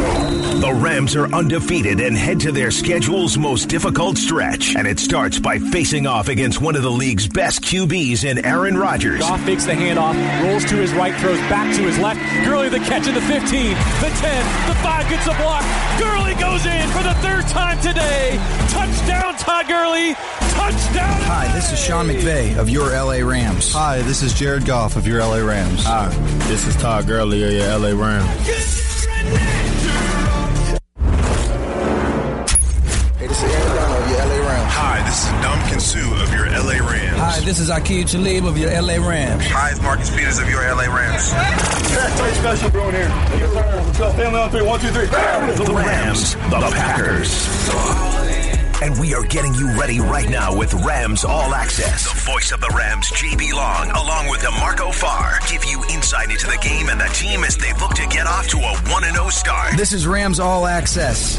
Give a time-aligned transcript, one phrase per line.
[0.00, 4.76] The Rams are undefeated and head to their schedule's most difficult stretch.
[4.76, 8.76] And it starts by facing off against one of the league's best QBs in Aaron
[8.76, 9.20] Rodgers.
[9.20, 12.20] Goff fakes the handoff, rolls to his right, throws back to his left.
[12.44, 15.64] Gurley the catch at the 15, the 10, the 5 gets a block.
[15.98, 18.38] Gurley goes in for the third time today.
[18.68, 20.12] Touchdown, Todd Gurley.
[20.52, 21.20] Touchdown.
[21.24, 23.72] Hi, this is Sean McVay of your LA Rams.
[23.72, 25.84] Hi, this is Jared Goff of your LA Rams.
[25.84, 26.08] Hi,
[26.48, 29.69] this is Todd Gurley of your LA Rams.
[35.80, 37.18] Is Ndamukong Suh of your LA Rams.
[37.18, 39.44] Hi, this is Aqib Talib of your LA Rams.
[39.46, 41.30] Hi, it's Marcus Peters of your LA Rams.
[41.30, 43.08] Tight special bro here.
[43.08, 44.12] Let's go.
[44.12, 44.62] Family on three.
[44.62, 45.06] One, two, three.
[45.06, 47.48] The Rams, the Packers.
[48.82, 52.04] And we are getting you ready right now with Rams All Access.
[52.12, 56.46] The voice of the Rams, JB Long, along with DeMarco Farr, give you insight into
[56.46, 59.28] the game and the team as they look to get off to a 1 0
[59.28, 59.76] start.
[59.76, 61.38] This is Rams All Access.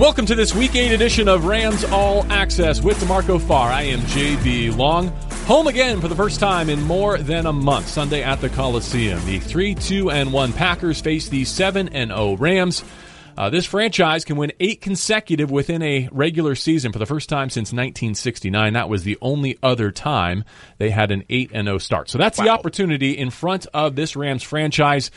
[0.00, 3.70] Welcome to this Week 8 edition of Rams All Access with DeMarco Farr.
[3.70, 5.08] I am JB Long.
[5.44, 7.86] Home again for the first time in more than a month.
[7.86, 9.22] Sunday at the Coliseum.
[9.26, 12.82] The 3 2 and 1 Packers face the 7 and 0 Rams.
[13.36, 17.50] Uh, this franchise can win eight consecutive within a regular season for the first time
[17.50, 18.72] since 1969.
[18.72, 20.44] That was the only other time
[20.78, 22.08] they had an 8 and 0 start.
[22.08, 22.44] So that's wow.
[22.44, 25.10] the opportunity in front of this Rams franchise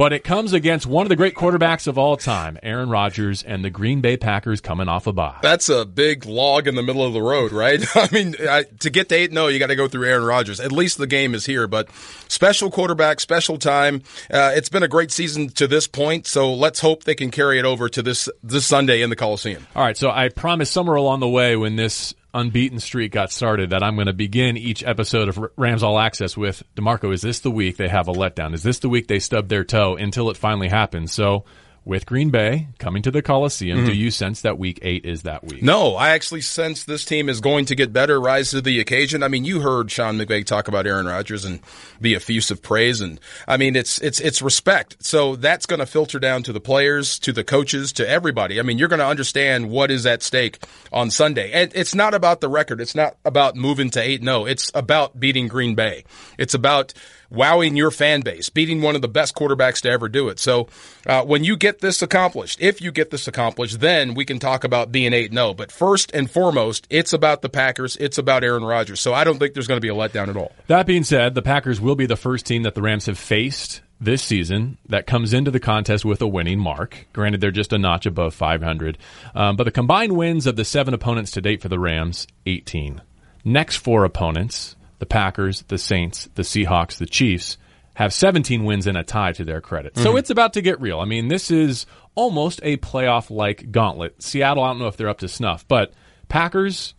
[0.00, 3.62] but it comes against one of the great quarterbacks of all time, Aaron Rodgers, and
[3.62, 5.36] the Green Bay Packers coming off a bye.
[5.42, 7.84] That's a big log in the middle of the road, right?
[7.94, 10.58] I mean, I, to get to 8 0, you got to go through Aaron Rodgers.
[10.58, 11.90] At least the game is here, but
[12.28, 14.02] special quarterback, special time.
[14.32, 17.58] Uh, it's been a great season to this point, so let's hope they can carry
[17.58, 19.66] it over to this, this Sunday in the Coliseum.
[19.76, 23.70] All right, so I promise somewhere along the way when this unbeaten streak got started
[23.70, 27.12] that I'm going to begin each episode of Rams All Access with DeMarco.
[27.12, 28.54] Is this the week they have a letdown?
[28.54, 31.12] Is this the week they stub their toe until it finally happens?
[31.12, 31.44] So
[31.84, 33.86] with Green Bay coming to the Coliseum, mm-hmm.
[33.86, 35.62] do you sense that week eight is that week?
[35.62, 39.22] No, I actually sense this team is going to get better, rise to the occasion.
[39.22, 41.60] I mean, you heard Sean McVay talk about Aaron Rodgers and
[42.00, 43.18] the effusive praise, and
[43.48, 44.96] I mean, it's it's it's respect.
[45.04, 48.60] So that's going to filter down to the players, to the coaches, to everybody.
[48.60, 50.58] I mean, you're going to understand what is at stake
[50.92, 52.80] on Sunday, and it's not about the record.
[52.80, 54.22] It's not about moving to eight.
[54.22, 56.04] No, it's about beating Green Bay.
[56.38, 56.92] It's about
[57.30, 60.38] wowing your fan base, beating one of the best quarterbacks to ever do it.
[60.38, 60.68] So
[61.06, 64.64] uh, when you get this accomplished, if you get this accomplished, then we can talk
[64.64, 65.54] about being 8 0.
[65.54, 67.96] But first and foremost, it's about the Packers.
[67.96, 69.00] It's about Aaron Rodgers.
[69.00, 70.52] So I don't think there's going to be a letdown at all.
[70.66, 73.80] That being said, the Packers will be the first team that the Rams have faced
[74.00, 77.06] this season that comes into the contest with a winning mark.
[77.12, 78.96] Granted, they're just a notch above 500.
[79.34, 83.02] Um, but the combined wins of the seven opponents to date for the Rams, 18.
[83.44, 87.56] Next four opponents, the Packers, the Saints, the Seahawks, the Chiefs
[87.94, 89.94] have 17 wins and a tie to their credit.
[89.94, 90.04] Mm-hmm.
[90.04, 91.00] So it's about to get real.
[91.00, 94.22] I mean, this is almost a playoff like gauntlet.
[94.22, 95.92] Seattle, I don't know if they're up to snuff, but
[96.28, 96.94] Packers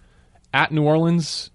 [0.53, 1.49] at New Orleans,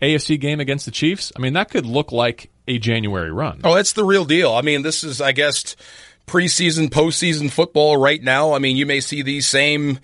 [0.00, 3.60] AFC game against the Chiefs, I mean, that could look like a January run.
[3.64, 4.52] Oh, it's the real deal.
[4.52, 5.76] I mean, this is, I guess,
[6.26, 8.54] preseason, postseason football right now.
[8.54, 9.98] I mean, you may see these same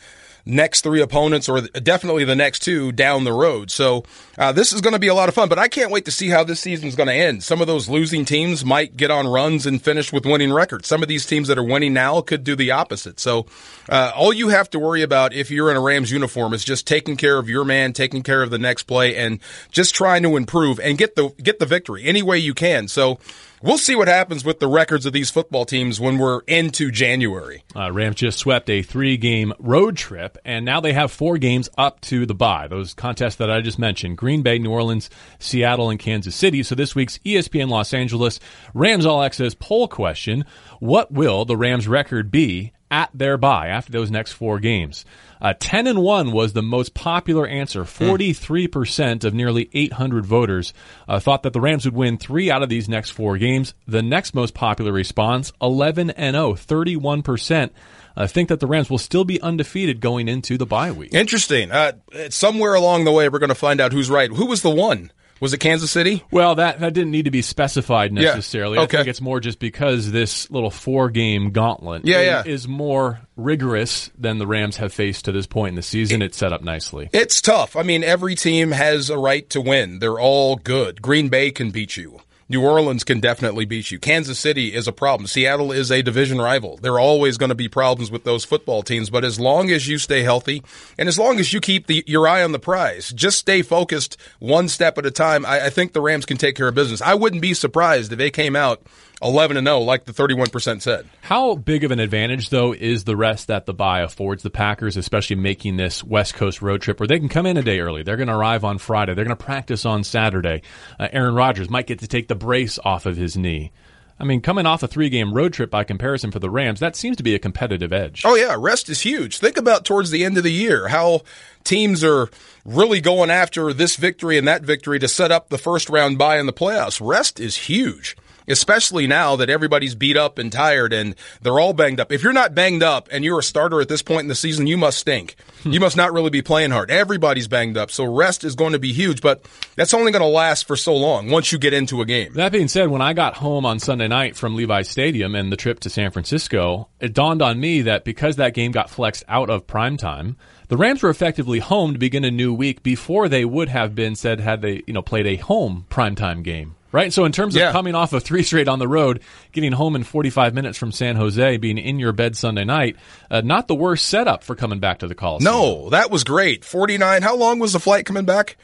[0.47, 3.71] next three opponents, or definitely the next two down the road.
[3.71, 4.05] So
[4.39, 5.49] uh, this is going to be a lot of fun.
[5.49, 7.43] But I can't wait to see how this season is going to end.
[7.43, 10.87] Some of those losing teams might get on runs and finish with winning records.
[10.87, 13.19] Some of these teams that are winning now could do the opposite.
[13.19, 13.47] So
[13.89, 16.87] uh, all you have to worry about if you're in a Rams uniform is just
[16.87, 19.41] taking care of your man, taking care of the next play, and
[19.73, 22.87] just trying to improve and get the get the victory any way you can.
[22.87, 23.19] So
[23.63, 27.65] We'll see what happens with the records of these football teams when we're into January.
[27.75, 31.71] Uh, Rams just swept a three game road trip, and now they have four games
[31.79, 32.69] up to the bye.
[32.69, 35.09] Those contests that I just mentioned Green Bay, New Orleans,
[35.39, 36.63] Seattle, and Kansas City.
[36.63, 38.41] So this week's ESPN Los Angeles
[38.75, 40.45] Rams All Access poll question
[40.79, 45.05] What will the Rams record be at their bye after those next four games?
[45.41, 47.85] Uh, 10 and 1 was the most popular answer.
[47.85, 50.73] 43% of nearly 800 voters
[51.09, 53.75] uh, thought that the Rams would win three out of these next four games.
[53.87, 57.71] The next most popular response, 11 and 0, 31%.
[58.19, 61.13] I think that the Rams will still be undefeated going into the bye week.
[61.13, 61.71] Interesting.
[61.71, 61.93] Uh,
[62.31, 64.31] somewhere along the way, we're going to find out who's right.
[64.31, 65.11] Who was the one?
[65.41, 66.25] Was it Kansas City?
[66.31, 68.77] Well, that, that didn't need to be specified necessarily.
[68.77, 68.85] Yeah.
[68.85, 68.99] Okay.
[68.99, 72.43] I think it's more just because this little four game gauntlet yeah, is, yeah.
[72.47, 76.23] is, more rigorous than the Rams have faced to this point in the season.
[76.23, 77.11] It, it's set up nicely.
[77.13, 77.77] It's tough.
[77.77, 79.99] I mean, every team has a right to win.
[79.99, 81.03] They're all good.
[81.03, 82.21] Green Bay can beat you.
[82.49, 83.99] New Orleans can definitely beat you.
[83.99, 85.27] Kansas City is a problem.
[85.27, 86.77] Seattle is a division rival.
[86.77, 89.89] There are always going to be problems with those football teams, but as long as
[89.89, 90.63] you stay healthy
[90.97, 94.17] and as long as you keep the, your eye on the prize, just stay focused
[94.39, 97.03] one step at a time, I, I think the Rams can take care of business.
[97.03, 98.81] I wouldn't be surprised if they came out
[99.23, 101.09] 11 and 0 like the 31% said.
[101.23, 104.97] How big of an advantage though is the rest that the bye affords the Packers,
[104.97, 108.03] especially making this West Coast road trip where they can come in a day early.
[108.03, 109.15] They're going to arrive on Friday.
[109.15, 110.63] They're going to practice on Saturday.
[111.01, 113.73] Uh, Aaron Rodgers might get to take the brace off of his knee.
[114.19, 116.97] I mean, coming off a three game road trip by comparison for the Rams, that
[116.97, 118.23] seems to be a competitive edge.
[118.25, 118.57] Oh, yeah.
[118.59, 119.39] Rest is huge.
[119.39, 121.23] Think about towards the end of the year how
[121.65, 122.31] teams are
[122.65, 126.39] really going after this victory and that victory to set up the first round bye
[126.39, 127.01] in the playoffs.
[127.05, 128.17] Rest is huge
[128.49, 132.13] especially now that everybody's beat up and tired and they're all banged up.
[132.13, 134.67] If you're not banged up and you're a starter at this point in the season,
[134.67, 135.37] you must stink.
[135.63, 135.73] Hmm.
[135.73, 136.91] you must not really be playing hard.
[136.91, 137.91] Everybody's banged up.
[137.91, 139.45] So rest is going to be huge, but
[139.75, 142.33] that's only going to last for so long once you get into a game.
[142.35, 145.57] That being said, when I got home on Sunday night from Levi Stadium and the
[145.57, 149.51] trip to San Francisco, it dawned on me that because that game got flexed out
[149.51, 150.37] of prime time,
[150.69, 154.17] the Rams were effectively home to begin a new week before they would have been
[154.17, 157.13] said had they, you know, played a home primetime game right?
[157.13, 157.73] So in terms of yeah.
[157.73, 159.21] coming off of three straight on the road,
[159.53, 162.97] getting home in 45 minutes from San Jose, being in your bed Sunday night,
[163.31, 165.53] uh, not the worst setup for coming back to the Coliseum.
[165.53, 166.65] No, that was great.
[166.65, 167.23] 49.
[167.23, 168.57] How long was the flight coming back?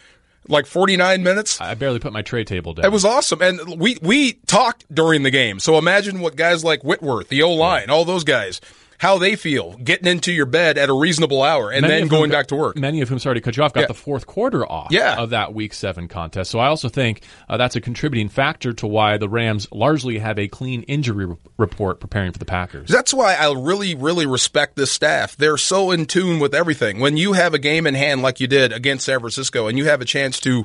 [0.49, 1.61] Like 49 minutes?
[1.61, 2.85] I barely put my tray table down.
[2.85, 3.41] It was awesome.
[3.43, 5.61] And we, we talked during the game.
[5.61, 7.95] So imagine what guys like Whitworth, the O line, yeah.
[7.95, 8.61] all those guys
[8.99, 12.31] how they feel getting into your bed at a reasonable hour and many then going
[12.31, 12.77] back to work.
[12.77, 13.87] Many of whom, sorry to cut you off, got yeah.
[13.87, 15.17] the fourth quarter off yeah.
[15.17, 16.51] of that Week 7 contest.
[16.51, 20.39] So I also think uh, that's a contributing factor to why the Rams largely have
[20.39, 22.89] a clean injury re- report preparing for the Packers.
[22.89, 25.37] That's why I really, really respect this staff.
[25.37, 27.01] They're so in tune with everything.
[27.01, 29.87] When you have a game in hand like you did against San Francisco and you
[29.87, 30.65] have a chance to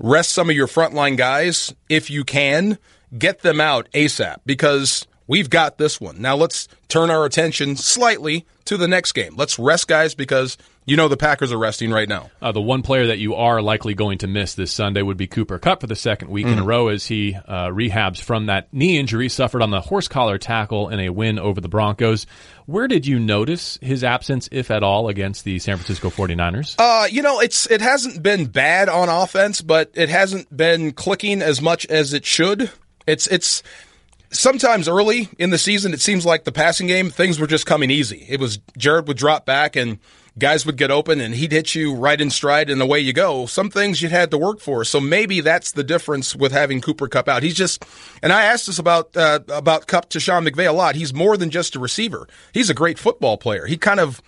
[0.00, 2.78] rest some of your frontline guys, if you can,
[3.16, 6.20] get them out ASAP because we've got this one.
[6.20, 9.36] Now let's turn our attention slightly to the next game.
[9.36, 12.30] Let's rest guys because you know the Packers are resting right now.
[12.42, 15.26] Uh, the one player that you are likely going to miss this Sunday would be
[15.26, 16.52] Cooper Kupp for the second week mm.
[16.52, 16.66] in a mm.
[16.66, 20.88] row as he uh, rehabs from that knee injury suffered on the horse collar tackle
[20.88, 22.26] in a win over the Broncos.
[22.66, 26.74] Where did you notice his absence, if at all, against the San Francisco 49ers?
[26.78, 31.42] Uh, you know, it's it hasn't been bad on offense, but it hasn't been clicking
[31.42, 32.70] as much as it should.
[33.06, 33.62] It's it's
[34.30, 37.90] sometimes early in the season, it seems like the passing game, things were just coming
[37.90, 38.26] easy.
[38.28, 39.98] It was Jared would drop back and
[40.38, 43.46] guys would get open and he'd hit you right in stride and away you go.
[43.46, 44.84] Some things you had to work for.
[44.84, 47.42] So maybe that's the difference with having Cooper Kupp out.
[47.42, 47.84] He's just,
[48.22, 50.94] and I asked this about, uh, about Kupp to Sean McVay a lot.
[50.94, 52.28] He's more than just a receiver.
[52.52, 53.66] He's a great football player.
[53.66, 54.22] He kind of,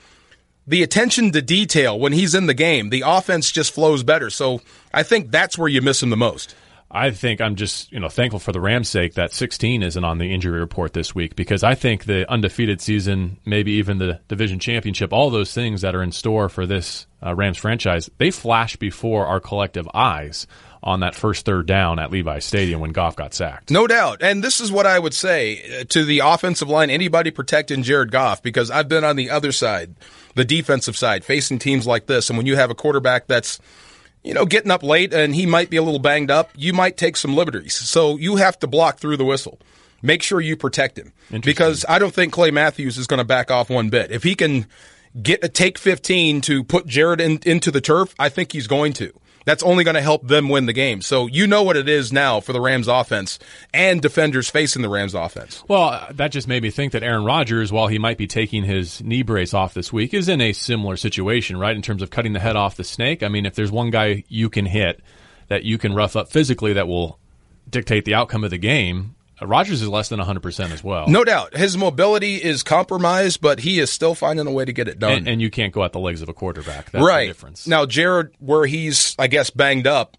[0.66, 4.30] the attention to detail when he's in the game, the offense just flows better.
[4.30, 4.60] So
[4.92, 6.54] I think that's where you miss him the most.
[6.90, 10.18] I think I'm just you know thankful for the Rams' sake that 16 isn't on
[10.18, 14.58] the injury report this week because I think the undefeated season, maybe even the division
[14.58, 18.76] championship, all those things that are in store for this uh, Rams franchise, they flash
[18.76, 20.46] before our collective eyes
[20.82, 23.70] on that first third down at Levi Stadium when Goff got sacked.
[23.70, 24.22] No doubt.
[24.22, 28.10] And this is what I would say uh, to the offensive line, anybody protecting Jared
[28.10, 29.94] Goff, because I've been on the other side,
[30.34, 32.30] the defensive side, facing teams like this.
[32.30, 33.60] And when you have a quarterback that's
[34.22, 36.96] you know, getting up late and he might be a little banged up, you might
[36.96, 37.74] take some liberties.
[37.74, 39.58] So you have to block through the whistle.
[40.02, 41.12] Make sure you protect him
[41.42, 44.10] because I don't think Clay Matthews is going to back off one bit.
[44.10, 44.66] If he can
[45.20, 48.94] get a take 15 to put Jared in, into the turf, I think he's going
[48.94, 49.12] to
[49.44, 51.02] that's only going to help them win the game.
[51.02, 53.38] So you know what it is now for the Rams offense
[53.72, 55.62] and defenders facing the Rams offense.
[55.68, 58.64] Well, uh, that just made me think that Aaron Rodgers, while he might be taking
[58.64, 61.76] his knee brace off this week, is in a similar situation, right?
[61.76, 63.22] In terms of cutting the head off the snake.
[63.22, 65.00] I mean, if there's one guy you can hit
[65.48, 67.18] that you can rough up physically that will
[67.68, 71.08] dictate the outcome of the game, Rodgers is less than 100% as well.
[71.08, 71.56] No doubt.
[71.56, 75.12] His mobility is compromised, but he is still finding a way to get it done.
[75.12, 76.90] And, and you can't go at the legs of a quarterback.
[76.90, 77.22] That's right.
[77.22, 77.66] the difference.
[77.66, 80.16] Now, Jared, where he's, I guess, banged up,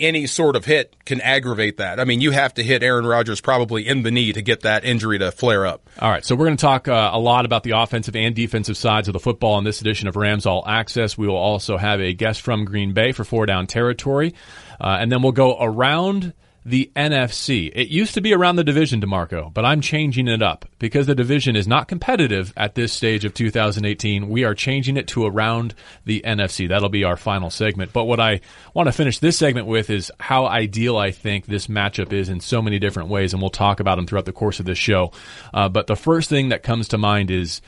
[0.00, 2.00] any sort of hit can aggravate that.
[2.00, 4.84] I mean, you have to hit Aaron Rodgers probably in the knee to get that
[4.84, 5.88] injury to flare up.
[6.00, 8.76] All right, so we're going to talk uh, a lot about the offensive and defensive
[8.76, 11.16] sides of the football in this edition of Rams All Access.
[11.16, 14.34] We will also have a guest from Green Bay for four down territory,
[14.80, 17.70] uh, and then we'll go around the NFC.
[17.74, 21.14] It used to be around the division, DeMarco, but I'm changing it up because the
[21.14, 24.28] division is not competitive at this stage of 2018.
[24.28, 26.68] We are changing it to around the NFC.
[26.68, 27.92] That'll be our final segment.
[27.92, 28.40] But what I
[28.72, 32.40] want to finish this segment with is how ideal I think this matchup is in
[32.40, 35.12] so many different ways, and we'll talk about them throughout the course of this show.
[35.52, 37.60] Uh, but the first thing that comes to mind is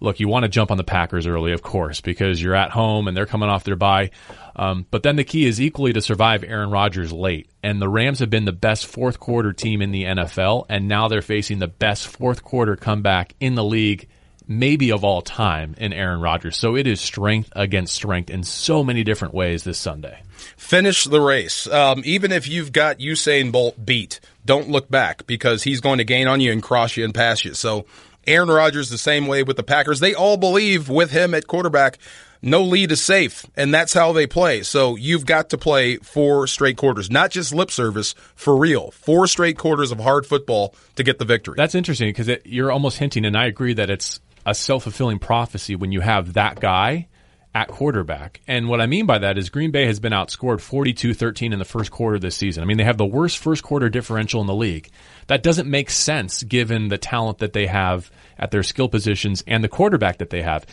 [0.00, 3.08] look, you want to jump on the Packers early, of course, because you're at home
[3.08, 4.10] and they're coming off their bye.
[4.56, 7.48] Um, but then the key is equally to survive Aaron Rodgers late.
[7.62, 11.08] And the Rams have been the best fourth quarter team in the NFL, and now
[11.08, 14.08] they're facing the best fourth quarter comeback in the league,
[14.46, 16.56] maybe of all time, in Aaron Rodgers.
[16.56, 20.22] So it is strength against strength in so many different ways this Sunday.
[20.56, 21.66] Finish the race.
[21.66, 26.04] Um, even if you've got Usain Bolt beat, don't look back because he's going to
[26.04, 27.54] gain on you and cross you and pass you.
[27.54, 27.86] So
[28.26, 30.00] Aaron Rodgers the same way with the Packers.
[30.00, 31.98] They all believe with him at quarterback,
[32.42, 34.62] no lead is safe, and that's how they play.
[34.62, 38.90] So you've got to play four straight quarters, not just lip service, for real.
[38.90, 41.54] Four straight quarters of hard football to get the victory.
[41.56, 45.74] That's interesting because you're almost hinting, and I agree that it's a self fulfilling prophecy
[45.74, 47.08] when you have that guy
[47.54, 48.40] at quarterback.
[48.48, 51.64] And what I mean by that is Green Bay has been outscored 42-13 in the
[51.64, 52.62] first quarter this season.
[52.62, 54.90] I mean, they have the worst first quarter differential in the league.
[55.28, 59.62] That doesn't make sense given the talent that they have at their skill positions and
[59.62, 60.66] the quarterback that they have.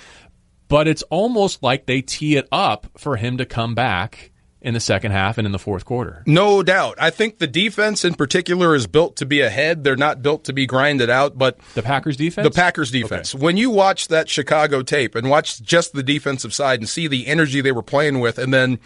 [0.67, 4.30] But it's almost like they tee it up for him to come back
[4.61, 6.23] in the second half and in the fourth quarter.
[6.27, 6.95] No doubt.
[6.99, 9.83] I think the defense in particular is built to be ahead.
[9.83, 12.47] They're not built to be grinded out, but the Packers defense?
[12.47, 13.33] The Packers defense.
[13.33, 13.43] Okay.
[13.43, 17.27] When you watch that Chicago tape and watch just the defensive side and see the
[17.27, 18.79] energy they were playing with and then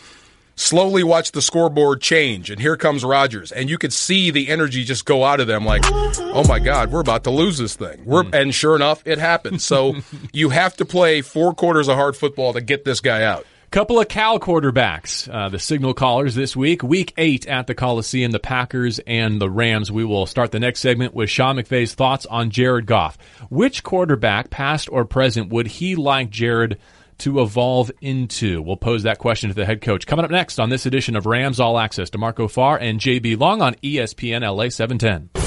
[0.56, 4.86] slowly watch the scoreboard change and here comes Rodgers and you could see the energy
[4.86, 8.02] just go out of them like oh my god we're about to lose this thing
[8.06, 8.34] we're mm.
[8.34, 9.98] and sure enough it happened so
[10.32, 14.00] you have to play four quarters of hard football to get this guy out Couple
[14.00, 16.82] of Cal quarterbacks, uh, the signal callers this week.
[16.82, 19.92] Week eight at the Coliseum, the Packers and the Rams.
[19.92, 23.18] We will start the next segment with Sean McVay's thoughts on Jared Goff.
[23.50, 26.80] Which quarterback, past or present, would he like Jared
[27.18, 28.62] to evolve into?
[28.62, 30.08] We'll pose that question to the head coach.
[30.08, 33.62] Coming up next on this edition of Rams All Access DeMarco Farr and JB Long
[33.62, 35.45] on ESPN LA 710.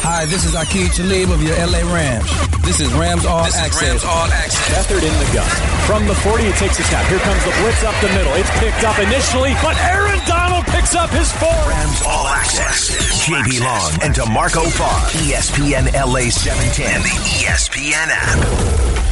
[0.00, 2.30] Hi, this is Aqib Talib of your LA Rams.
[2.62, 3.82] This is Rams All this Access.
[3.82, 4.86] Rams All Access.
[4.86, 5.50] Beathard in the gun.
[5.86, 7.04] From the 40, he takes a snap.
[7.08, 8.32] Here comes the blitz up the middle.
[8.34, 11.50] It's picked up initially, but Aaron Donald picks up his four.
[11.68, 13.26] Rams All Access.
[13.26, 15.00] JB Long and DeMarco Farr.
[15.26, 18.38] ESPN LA 710 and the ESPN app.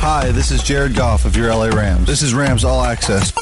[0.01, 2.07] Hi, this is Jared Goff of your LA Rams.
[2.07, 3.33] This is Rams All Access.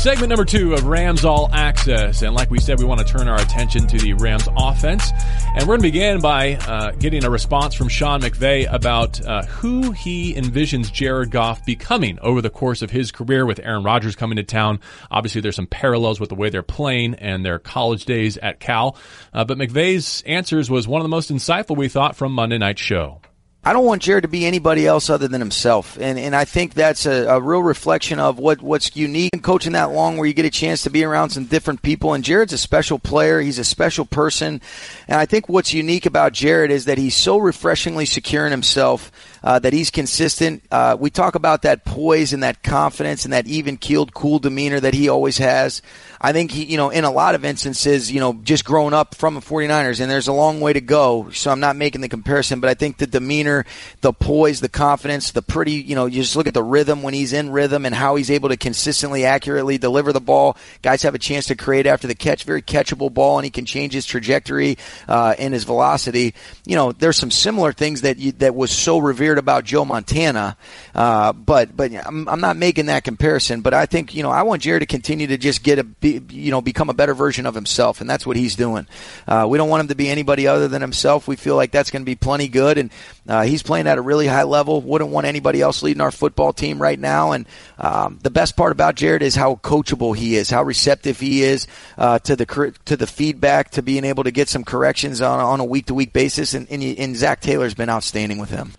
[0.00, 2.22] Segment number two of Rams All Access.
[2.22, 5.10] And like we said, we want to turn our attention to the Rams offense.
[5.48, 9.42] And we're going to begin by uh, getting a response from Sean McVay about uh,
[9.42, 14.16] who he envisions Jared Goff becoming over the course of his career with Aaron Rodgers
[14.16, 14.80] coming to town.
[15.10, 18.96] Obviously, there's some parallels with the way they're playing and their college days at Cal.
[19.34, 22.80] Uh, but McVay's answers was one of the most insightful we thought from Monday Night's
[22.80, 23.20] show.
[23.62, 26.72] I don't want Jared to be anybody else other than himself, and and I think
[26.72, 30.32] that's a, a, real reflection of what what's unique in coaching that long, where you
[30.32, 32.14] get a chance to be around some different people.
[32.14, 34.62] And Jared's a special player; he's a special person,
[35.06, 39.12] and I think what's unique about Jared is that he's so refreshingly secure in himself
[39.42, 40.62] uh, that he's consistent.
[40.70, 44.80] Uh, we talk about that poise and that confidence and that even keeled, cool demeanor
[44.80, 45.82] that he always has.
[46.20, 49.14] I think he, you know, in a lot of instances, you know, just growing up
[49.14, 51.30] from the 49ers, and there's a long way to go.
[51.30, 53.64] So I'm not making the comparison, but I think the demeanor,
[54.02, 57.14] the poise, the confidence, the pretty, you know, you just look at the rhythm when
[57.14, 60.58] he's in rhythm and how he's able to consistently, accurately deliver the ball.
[60.82, 63.64] Guys have a chance to create after the catch, very catchable ball, and he can
[63.64, 64.76] change his trajectory
[65.08, 66.34] uh, and his velocity.
[66.66, 70.56] You know, there's some similar things that you, that was so revered about Joe Montana,
[70.94, 73.60] uh, but but I'm, I'm, not making that comparison.
[73.60, 76.20] But I think you know I want Jared to continue to just get a be,
[76.30, 78.86] you know become a better version of himself, and that's what he's doing.
[79.26, 81.28] Uh, we don't want him to be anybody other than himself.
[81.28, 82.90] We feel like that's going to be plenty good, and
[83.28, 84.80] uh, he's playing at a really high level.
[84.80, 87.32] Wouldn't want anybody else leading our football team right now.
[87.32, 87.46] And
[87.78, 91.66] um, the best part about Jared is how coachable he is, how receptive he is
[91.96, 95.60] uh, to the to the feedback, to being able to get some corrections on, on
[95.60, 96.54] a week to week basis.
[96.54, 98.72] And, and, and Zac Taylor's been outstanding with him.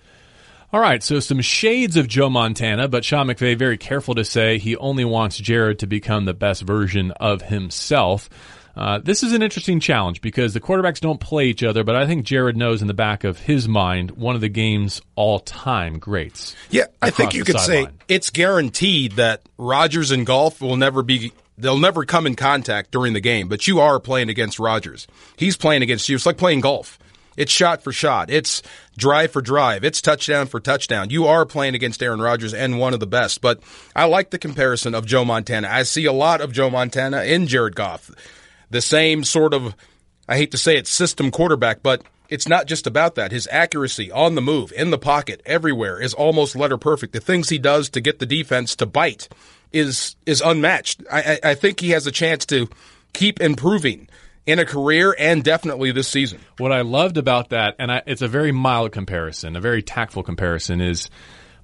[0.73, 4.57] All right, so some shades of Joe Montana, but Sean McVay very careful to say
[4.57, 8.29] he only wants Jared to become the best version of himself.
[8.73, 12.07] Uh, this is an interesting challenge because the quarterbacks don't play each other, but I
[12.07, 16.55] think Jared knows in the back of his mind one of the game's all-time greats.
[16.69, 17.99] Yeah, I think you could say line.
[18.07, 23.11] it's guaranteed that Rodgers and Goff will never be they'll never come in contact during
[23.11, 25.05] the game, but you are playing against Rodgers.
[25.35, 26.15] He's playing against you.
[26.15, 26.97] It's like playing golf.
[27.37, 28.29] It's shot for shot.
[28.29, 28.61] It's
[28.97, 29.83] drive for drive.
[29.83, 31.09] It's touchdown for touchdown.
[31.09, 33.41] You are playing against Aaron Rodgers and one of the best.
[33.41, 33.61] But
[33.95, 35.69] I like the comparison of Joe Montana.
[35.69, 38.11] I see a lot of Joe Montana in Jared Goff.
[38.69, 39.75] The same sort of,
[40.27, 43.31] I hate to say it, system quarterback, but it's not just about that.
[43.31, 47.11] His accuracy on the move, in the pocket, everywhere is almost letter perfect.
[47.11, 49.27] The things he does to get the defense to bite
[49.73, 51.03] is is unmatched.
[51.11, 52.69] I, I, I think he has a chance to
[53.13, 54.07] keep improving
[54.45, 56.39] in a career and definitely this season.
[56.57, 60.23] What I loved about that, and I, it's a very mild comparison, a very tactful
[60.23, 61.09] comparison, is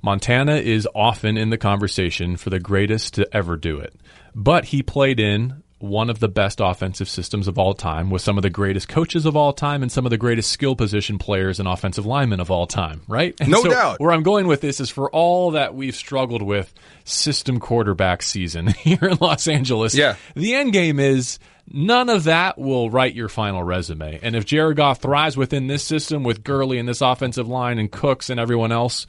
[0.02, 3.96] Montana is often in the conversation for the greatest to ever do it.
[4.36, 8.38] But he played in one of the best offensive systems of all time with some
[8.38, 11.60] of the greatest coaches of all time and some of the greatest skill position players
[11.60, 13.36] and offensive linemen of all time, right?
[13.48, 14.00] And no so doubt.
[14.00, 18.68] Where I'm going with this is for all that we've struggled with system quarterback season
[18.80, 19.94] here in Los Angeles.
[19.94, 20.16] Yeah.
[20.36, 21.38] The end game is
[21.72, 24.20] none of that will write your final resume.
[24.24, 27.92] And if Jared Goff thrives within this system with Gurley and this offensive line and
[27.92, 29.06] Cooks and everyone else,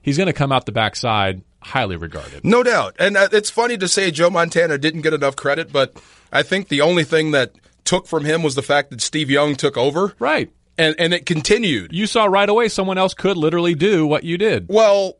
[0.00, 2.44] he's going to come out the backside highly regarded.
[2.44, 2.96] No doubt.
[2.98, 5.96] And uh, it's funny to say Joe Montana didn't get enough credit, but
[6.32, 7.52] I think the only thing that
[7.84, 10.14] took from him was the fact that Steve Young took over.
[10.18, 10.50] Right.
[10.78, 11.92] And and it continued.
[11.92, 14.66] You saw right away someone else could literally do what you did.
[14.68, 15.18] Well,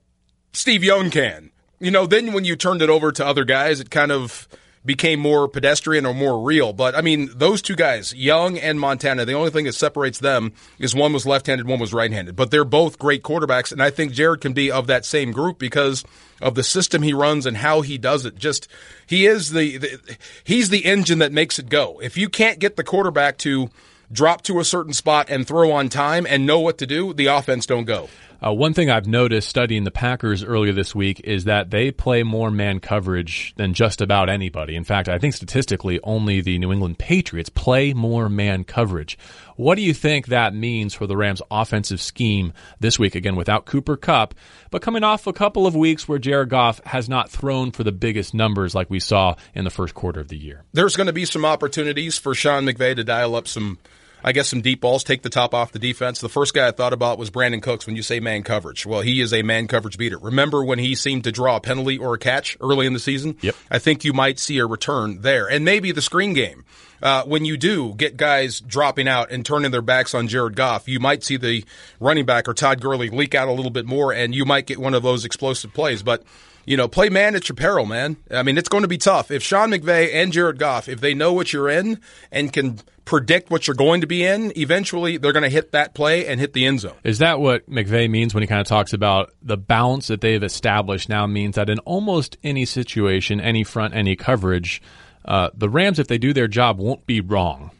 [0.52, 1.50] Steve Young can.
[1.78, 4.48] You know, then when you turned it over to other guys, it kind of
[4.84, 6.72] became more pedestrian or more real.
[6.72, 10.52] But I mean, those two guys, Young and Montana, the only thing that separates them
[10.78, 12.36] is one was left handed, one was right handed.
[12.36, 13.72] But they're both great quarterbacks.
[13.72, 16.04] And I think Jared can be of that same group because
[16.40, 18.36] of the system he runs and how he does it.
[18.36, 18.66] Just,
[19.06, 22.00] he is the, the he's the engine that makes it go.
[22.02, 23.70] If you can't get the quarterback to
[24.10, 27.26] drop to a certain spot and throw on time and know what to do, the
[27.26, 28.08] offense don't go.
[28.44, 32.24] Uh, one thing I've noticed studying the Packers earlier this week is that they play
[32.24, 34.74] more man coverage than just about anybody.
[34.74, 39.16] In fact, I think statistically, only the New England Patriots play more man coverage.
[39.54, 43.14] What do you think that means for the Rams' offensive scheme this week?
[43.14, 44.34] Again, without Cooper Kupp,
[44.72, 47.92] but coming off a couple of weeks where Jared Goff has not thrown for the
[47.92, 50.64] biggest numbers like we saw in the first quarter of the year.
[50.72, 53.78] There's going to be some opportunities for Sean McVay to dial up some
[54.24, 56.20] I guess some deep balls, take the top off the defense.
[56.20, 58.86] The first guy I thought about was Brandin Cooks when you say man coverage.
[58.86, 60.18] Well, he is a man coverage beater.
[60.18, 63.36] Remember when he seemed to draw a penalty or a catch early in the season?
[63.40, 63.56] Yep.
[63.70, 65.48] I think you might see a return there.
[65.48, 66.64] And maybe the screen game.
[67.02, 70.88] Uh, when you do get guys dropping out and turning their backs on Jared Goff,
[70.88, 71.64] you might see the
[71.98, 74.78] running back or Todd Gurley leak out a little bit more, and you might get
[74.78, 76.04] one of those explosive plays.
[76.04, 76.22] But
[76.64, 78.16] you know, play man at your peril, man.
[78.30, 79.32] I mean, it's going to be tough.
[79.32, 82.00] If Sean McVay and Jared Goff, if they know what you're in
[82.30, 85.94] and can predict what you're going to be in, eventually they're going to hit that
[85.94, 86.94] play and hit the end zone.
[87.04, 90.42] Is that what McVay means when he kind of talks about the balance that they've
[90.42, 94.82] established now means that in almost any situation, any front, any coverage,
[95.24, 97.70] uh, the Rams, if they do their job, won't be wrong.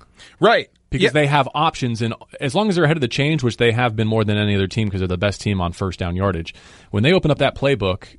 [0.40, 0.70] Right.
[0.90, 1.10] Because yeah.
[1.10, 3.96] they have options, and as long as they're ahead of the change, which they have
[3.96, 6.54] been more than any other team because they're the best team on first down yardage,
[6.90, 8.18] when they open up that playbook,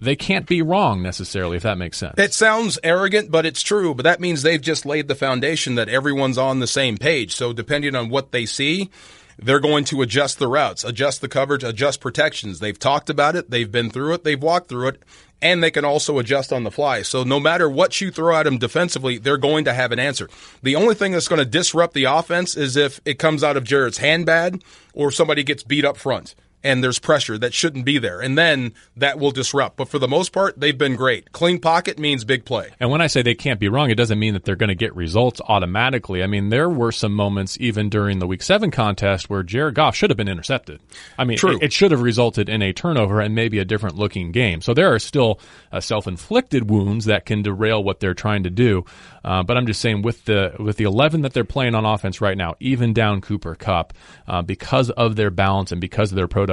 [0.00, 2.14] they can't be wrong necessarily, if that makes sense.
[2.18, 3.94] It sounds arrogant, but it's true.
[3.94, 7.34] But that means they've just laid the foundation that everyone's on the same page.
[7.34, 8.90] So depending on what they see,
[9.38, 12.58] they're going to adjust the routes, adjust the coverage, adjust protections.
[12.58, 15.02] They've talked about it, they've been through it, they've walked through it,
[15.40, 17.02] and they can also adjust on the fly.
[17.02, 20.28] So no matter what you throw at them defensively, they're going to have an answer.
[20.62, 23.64] The only thing that's going to disrupt the offense is if it comes out of
[23.64, 27.98] Jared's hand bad or somebody gets beat up front and there's pressure that shouldn't be
[27.98, 28.20] there.
[28.20, 29.76] And then that will disrupt.
[29.76, 31.32] But for the most part, they've been great.
[31.32, 32.70] Clean pocket means big play.
[32.78, 34.74] And when I say they can't be wrong, it doesn't mean that they're going to
[34.74, 36.22] get results automatically.
[36.22, 39.96] I mean, there were some moments even during the week seven contest where Jared Goff
[39.96, 40.80] should have been intercepted.
[41.18, 41.56] I mean, True.
[41.56, 44.60] It, it should have resulted in a turnover and maybe a different looking game.
[44.60, 45.40] So there are still
[45.72, 48.84] uh, self inflicted wounds that can derail what they're trying to do.
[49.24, 52.20] Uh, but I'm just saying with the with the 11 that they're playing on offense
[52.20, 53.92] right now, even down Cooper Kupp,
[54.26, 56.49] uh, because of their balance and because of their productivity,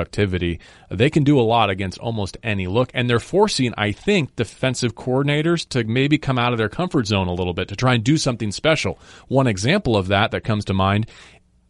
[0.89, 2.89] they can do a lot against almost any look.
[2.93, 7.27] And they're forcing, I think, defensive coordinators to maybe come out of their comfort zone
[7.27, 8.99] a little bit to try and do something special.
[9.27, 11.07] One example of that that comes to mind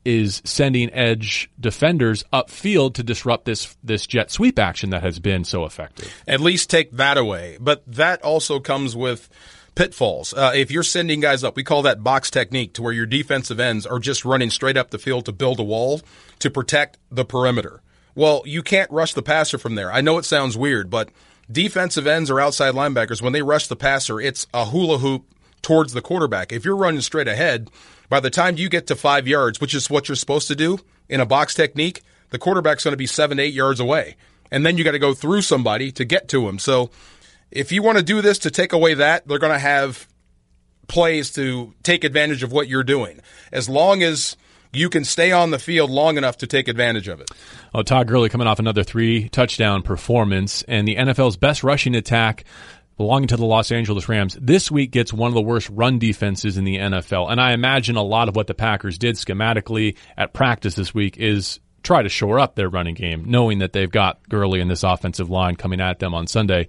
[0.05, 5.43] is sending edge defenders upfield to disrupt this this jet sweep action that has been
[5.43, 6.23] so effective.
[6.25, 7.57] At least take that away.
[7.59, 9.27] But that also comes with
[9.75, 10.33] pitfalls.
[10.33, 13.59] Uh, if you're sending guys up, we call that box technique to where your defensive
[13.59, 16.01] ends are just running straight up the field to build a wall
[16.39, 17.81] to protect the perimeter.
[18.17, 19.93] Well, you can't rush the passer from there.
[19.93, 21.09] I know it sounds weird, but
[21.51, 25.93] defensive ends or outside linebackers, when they rush the passer, it's a hula hoop towards
[25.93, 26.51] the quarterback.
[26.51, 27.69] If you're running straight ahead,
[28.09, 30.79] by the time you get to five yards, which is what you're supposed to do
[31.07, 32.01] in a box technique,
[32.31, 34.15] the quarterback's going to be seven, eight yards away.
[34.49, 36.57] And then you got to go through somebody to get to him.
[36.57, 36.89] So
[37.51, 40.07] if you want to do this to take away that, they're going to have
[40.87, 43.19] plays to take advantage of what you're doing.
[43.51, 44.35] As long as
[44.73, 47.29] you can stay on the field long enough to take advantage of it.
[47.73, 52.43] Oh, Todd Gurley coming off another three touchdown performance, and the NFL's best rushing attack
[52.97, 56.57] belonging to the Los Angeles Rams this week gets one of the worst run defenses
[56.57, 57.31] in the NFL.
[57.31, 61.17] And I imagine a lot of what the Packers did schematically at practice this week
[61.17, 64.83] is try to shore up their running game, knowing that they've got Gurley in this
[64.83, 66.67] offensive line coming at them on Sunday.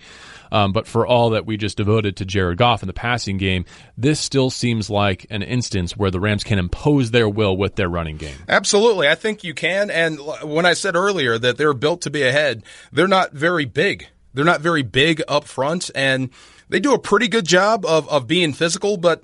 [0.51, 3.65] Um, but for all that we just devoted to Jared Goff in the passing game,
[3.97, 7.89] this still seems like an instance where the Rams can impose their will with their
[7.89, 8.37] running game.
[8.49, 9.09] Absolutely.
[9.09, 9.91] I think you can.
[9.91, 14.09] And when I said earlier that they're built to be ahead, they're not very big.
[14.35, 15.91] They're not very big up front.
[15.95, 16.31] And
[16.69, 19.23] they do a pretty good job of, of being physical, but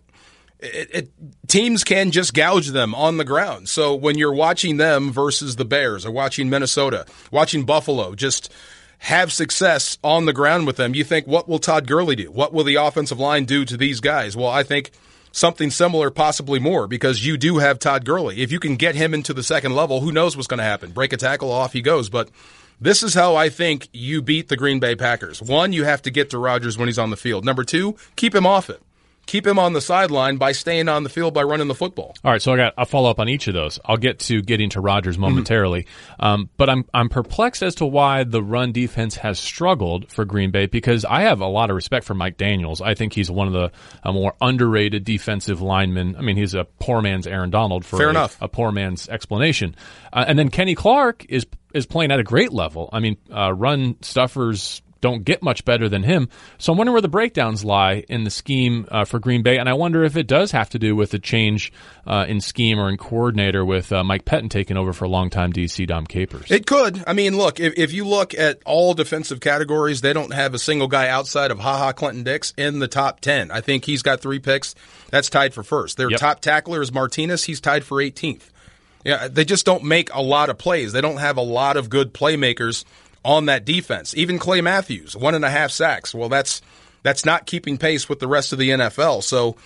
[0.61, 1.11] it, it,
[1.47, 3.69] teams can just gouge them on the ground.
[3.69, 8.53] So when you're watching them versus the Bears or watching Minnesota, watching Buffalo, just
[8.98, 12.30] have success on the ground with them, you think, what will Todd Gurley do?
[12.30, 14.37] What will the offensive line do to these guys?
[14.37, 14.90] Well, I think
[15.33, 18.40] something similar, possibly more, because you do have Todd Gurley.
[18.42, 20.92] If you can get him into the second level, who knows what's going to happen?
[20.92, 22.09] Break a tackle, off he goes.
[22.09, 22.30] But
[22.80, 25.42] this is how I think you beat the Green Bay Packers.
[25.42, 27.44] One, you have to get to Rodgers when he's on the field.
[27.44, 28.83] Number two, keep him off it
[29.27, 32.15] keep him on the sideline by staying on the field by running the football.
[32.25, 33.79] All right, so I got a follow up on each of those.
[33.85, 36.25] I'll get to getting to Rodgers momentarily, mm-hmm.
[36.25, 40.51] um, but I'm I'm perplexed as to why the run defense has struggled for Green
[40.51, 42.81] Bay because I have a lot of respect for Mike Daniels.
[42.81, 46.17] I think he's one of the more underrated defensive linemen.
[46.17, 48.41] I mean, he's a poor man's Aaron Donald for Fair a, enough.
[48.41, 49.77] a poor man's explanation.
[50.13, 52.89] Uh, and then Kenny Clark is is playing at a great level.
[52.93, 56.31] I mean, uh, run stuffers don't get much better than him.
[56.57, 59.69] So I'm wondering where the breakdowns lie in the scheme uh, for Green Bay, and
[59.69, 61.75] I wonder if it does have to do with the change
[62.07, 65.53] uh, in scheme or in coordinator with uh, Mike Pettine taking over for a longtime
[65.53, 66.51] DC Dom Capers.
[66.51, 67.05] It could.
[67.07, 70.59] I mean, look, if, if you look at all defensive categories, they don't have a
[70.59, 73.51] single guy outside of Ha Ha Clinton-Dix in the top 10.
[73.51, 74.75] I think he's got three picks.
[75.11, 75.99] That's tied for first.
[75.99, 76.19] Their yep.
[76.19, 77.45] top tackler is Martinez.
[77.45, 78.49] He's tied for 18th.
[79.05, 80.93] Yeah, they just don't make a lot of plays.
[80.93, 82.87] They don't have a lot of good playmakers
[83.25, 84.15] on that defense.
[84.17, 86.15] Even Clay Matthews, one and a half sacks.
[86.15, 86.61] Well, that's
[87.03, 89.23] that's not keeping pace with the rest of the NFL.
[89.23, 89.57] So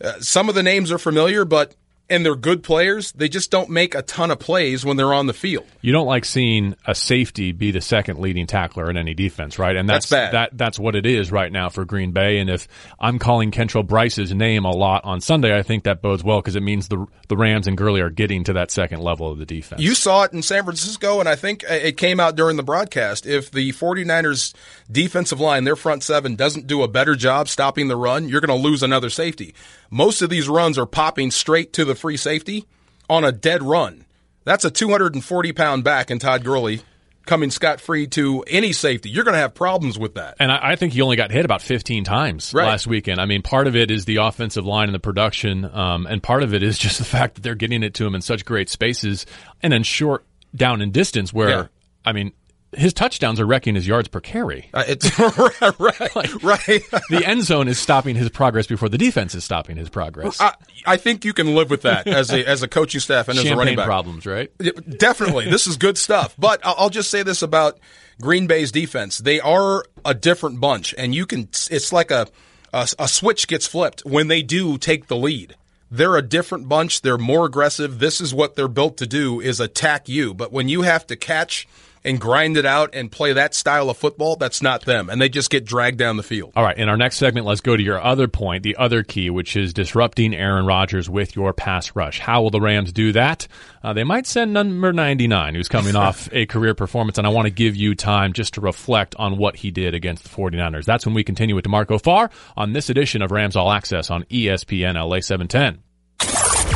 [0.00, 1.74] uh, some of the names are familiar, but
[2.10, 3.12] and they're good players.
[3.12, 5.66] They just don't make a ton of plays when they're on the field.
[5.80, 9.74] You don't like seeing a safety be the second leading tackler in any defense, right?
[9.74, 12.38] And that's, that's that that's what it is right now for Green Bay.
[12.38, 12.68] And if
[13.00, 16.56] I'm calling Kentrell Brice's name a lot on Sunday, I think that bodes well because
[16.56, 19.46] it means the the Rams and Gurley are getting to that second level of the
[19.46, 19.80] defense.
[19.80, 23.26] You saw it in San Francisco, and I think it came out during the broadcast.
[23.26, 24.54] If the 49ers
[24.90, 28.56] defensive line, their front seven, doesn't do a better job stopping the run, you're going
[28.56, 29.54] to lose another safety.
[29.94, 32.66] Most of these runs are popping straight to the free safety
[33.08, 34.04] on a dead run.
[34.42, 36.82] That's a 240 pound back in Todd Gurley
[37.26, 39.08] coming scot free to any safety.
[39.08, 40.34] You're going to have problems with that.
[40.40, 42.66] And I, I, think he only got hit about 15 times right.
[42.66, 43.20] last weekend.
[43.20, 46.42] I mean, part of it is the offensive line and the production, um, and part
[46.42, 48.68] of it is just the fact that they're getting it to him in such great
[48.68, 49.26] spaces
[49.62, 50.26] and in short
[50.56, 51.66] down in distance where, yeah.
[52.04, 52.32] I mean,
[52.76, 54.68] his touchdowns are wrecking his yards per carry.
[54.72, 55.18] Uh, it's
[55.78, 56.82] right, like, right.
[57.10, 60.40] the end zone is stopping his progress before the defense is stopping his progress.
[60.40, 60.54] I,
[60.86, 63.52] I think you can live with that as a as a coaching staff and Champagne
[63.52, 63.86] as a running back.
[63.86, 64.50] problems, right?
[64.98, 66.34] Definitely, this is good stuff.
[66.38, 67.78] But I'll just say this about
[68.20, 71.48] Green Bay's defense: they are a different bunch, and you can.
[71.70, 72.28] It's like a
[72.72, 75.56] a, a switch gets flipped when they do take the lead.
[75.90, 77.02] They're a different bunch.
[77.02, 78.00] They're more aggressive.
[78.00, 80.34] This is what they're built to do: is attack you.
[80.34, 81.68] But when you have to catch
[82.04, 85.08] and grind it out and play that style of football, that's not them.
[85.08, 86.52] And they just get dragged down the field.
[86.54, 86.76] All right.
[86.76, 89.72] In our next segment, let's go to your other point, the other key, which is
[89.72, 92.20] disrupting Aaron Rodgers with your pass rush.
[92.20, 93.48] How will the Rams do that?
[93.82, 97.46] Uh, they might send number 99, who's coming off a career performance, and I want
[97.46, 100.84] to give you time just to reflect on what he did against the 49ers.
[100.84, 104.24] That's when we continue with DeMarco Farr on this edition of Rams All Access on
[104.24, 105.82] ESPN LA 710.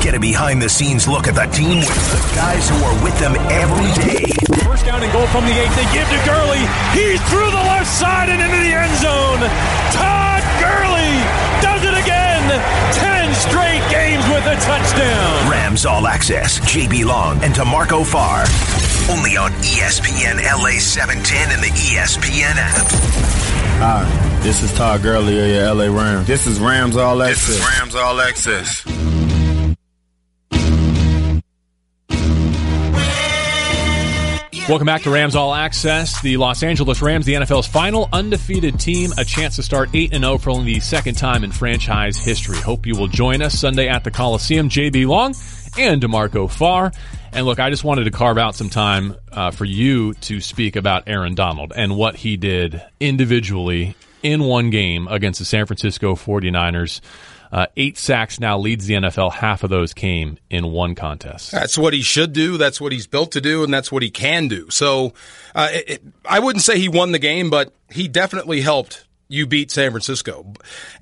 [0.03, 3.19] Get a behind the scenes look at the team with the guys who are with
[3.19, 4.68] them every day.
[4.89, 5.71] First down and goal from the eight.
[5.77, 6.65] They give to Gurley.
[6.97, 9.41] He's through the left side and into the end zone.
[9.93, 11.13] Todd Gurley
[11.61, 12.49] does it again.
[12.97, 15.51] 10 straight games with a touchdown.
[15.51, 16.61] Rams All Access.
[16.61, 18.47] JB Long and DeMarco Farr.
[19.15, 22.87] Only on ESPN LA 710 and the ESPN app.
[23.81, 26.27] Hi, this is Todd Gurley of your LA Rams.
[26.27, 27.47] This is Rams All Access.
[27.47, 29.28] This is Rams All Access.
[34.69, 36.21] Welcome back to Rams All Access.
[36.21, 40.37] The Los Angeles Rams, the NFL's final undefeated team, a chance to start 8 0
[40.37, 42.59] for only the second time in franchise history.
[42.59, 44.69] Hope you will join us Sunday at the Coliseum.
[44.69, 45.35] JB Long
[45.79, 46.93] and DeMarco Farr.
[47.33, 50.77] And look, I just wanted to carve out some time uh, for you to speak
[50.77, 56.15] about Aaron Donald and what he did individually in one game against the San Francisco
[56.15, 57.01] 49ers.
[57.51, 59.33] Uh, eight sacks now leads the NFL.
[59.33, 61.51] Half of those came in one contest.
[61.51, 62.59] That's what he should do.
[62.59, 64.69] That's what he's built to do, and that's what he can do.
[64.71, 65.15] So
[65.55, 69.47] uh, it, it, I wouldn't say he won the game, but he definitely helped you
[69.47, 70.53] beat San Francisco.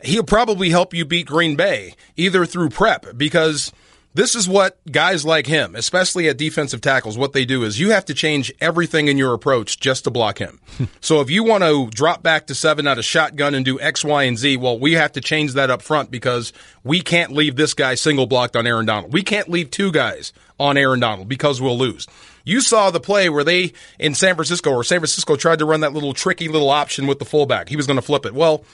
[0.02, 3.72] He'll probably help you beat Green Bay, either through prep, because
[4.16, 7.90] this is what guys like him, especially at defensive tackles, what they do is you
[7.90, 10.58] have to change everything in your approach just to block him.
[11.02, 14.02] so if you want to drop back to seven out of shotgun and do X,
[14.02, 17.56] Y, and Z, well, we have to change that up front because we can't leave
[17.56, 19.12] this guy single blocked on Aaron Donald.
[19.12, 22.06] We can't leave two guys on Aaron Donald because we'll lose.
[22.42, 25.80] You saw the play where they in San Francisco or San Francisco tried to run
[25.80, 27.68] that little tricky little option with the fullback.
[27.68, 28.34] He was going to flip it.
[28.34, 28.64] Well,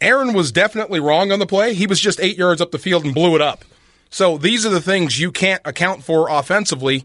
[0.00, 1.74] Aaron was definitely wrong on the play.
[1.74, 3.64] He was just eight yards up the field and blew it up.
[4.10, 7.04] So these are the things you can't account for offensively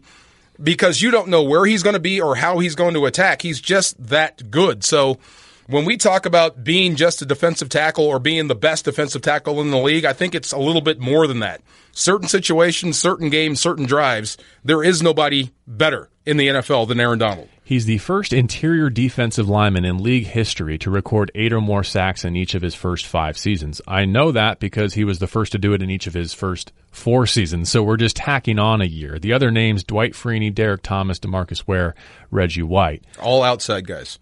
[0.62, 3.42] because you don't know where he's going to be or how he's going to attack.
[3.42, 4.84] He's just that good.
[4.84, 5.18] So
[5.66, 9.60] when we talk about being just a defensive tackle or being the best defensive tackle
[9.60, 11.62] in the league, I think it's a little bit more than that.
[11.92, 17.18] Certain situations, certain games, certain drives, there is nobody better in the NFL than Aaron
[17.18, 17.48] Donald.
[17.66, 22.22] He's the first interior defensive lineman in league history to record eight or more sacks
[22.22, 23.80] in each of his first five seasons.
[23.88, 26.34] I know that because he was the first to do it in each of his
[26.34, 27.70] first four seasons.
[27.70, 29.18] So we're just tacking on a year.
[29.18, 31.94] The other names: Dwight Freeney, Derrick Thomas, Demarcus Ware,
[32.30, 33.02] Reggie White.
[33.18, 34.18] All outside guys.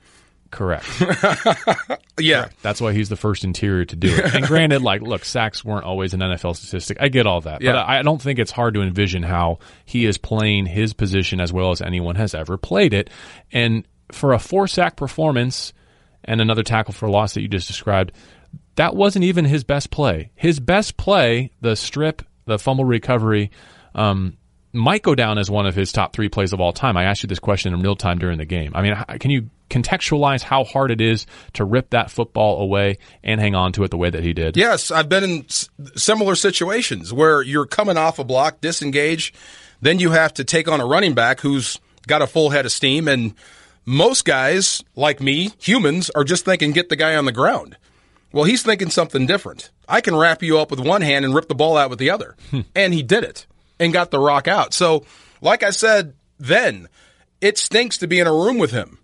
[0.53, 0.87] Correct.
[2.21, 2.43] yeah.
[2.43, 2.63] Correct.
[2.63, 4.35] That's why he's the first interior to do it.
[4.35, 6.99] And granted, like, look, sacks weren't always an NFL statistic.
[7.01, 7.63] I get all that.
[7.63, 7.73] Yeah.
[7.73, 11.55] But I don't think it's hard to envision how he is playing his position as
[11.55, 13.09] well as anyone has ever played it.
[13.51, 15.73] And for a four sack performance
[16.23, 18.13] and another tackle for loss that you just described,
[18.77, 20.31] that wasn't even his best play.
[20.35, 23.51] His best play, the strip, the fumble recovery,
[23.95, 24.37] um,
[24.75, 26.97] might go down as one of his top three plays of all time.
[26.99, 28.73] I asked you this question in real time during the game.
[28.75, 33.41] I mean, can you contextualize how hard it is to rip that football away and
[33.41, 34.57] hang on to it the way that he did?
[34.57, 35.47] Yes, I've been in
[35.97, 39.33] similar situations where you're coming off a block, disengage,
[39.81, 42.73] then you have to take on a running back who's got a full head of
[42.73, 43.35] steam and
[43.85, 47.77] most guys like me, humans, are just thinking get the guy on the ground.
[48.33, 49.71] Well, he's thinking something different.
[49.89, 52.11] I can wrap you up with one hand and rip the ball out with the
[52.11, 52.37] other.
[52.51, 52.61] Hmm.
[52.75, 53.47] and he did it
[53.79, 54.73] and got the rock out.
[54.73, 55.05] So,
[55.41, 56.89] like I said then,
[57.41, 58.99] it stinks to be in a room with him,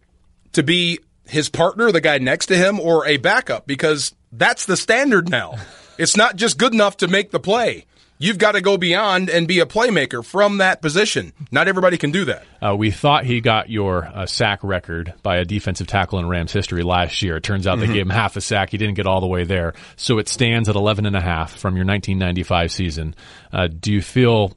[0.59, 4.77] to be his partner, the guy next to him, or a backup, because that's the
[4.77, 5.55] standard now.
[5.99, 7.85] It's not just good enough to make the play.
[8.21, 11.33] You've got to go beyond and be a playmaker from that position.
[11.53, 12.44] Not everybody can do that.
[12.61, 16.51] Uh, we thought he got your uh, sack record by a defensive tackle in Rams
[16.53, 17.37] history last year.
[17.37, 17.81] It turns out Mhm.
[17.83, 18.71] they gave him half a sack.
[18.71, 19.73] He didn't get all the way there.
[19.94, 23.14] So it stands at 11 and a half from your 1995 season.
[23.53, 24.53] Uh, do you feel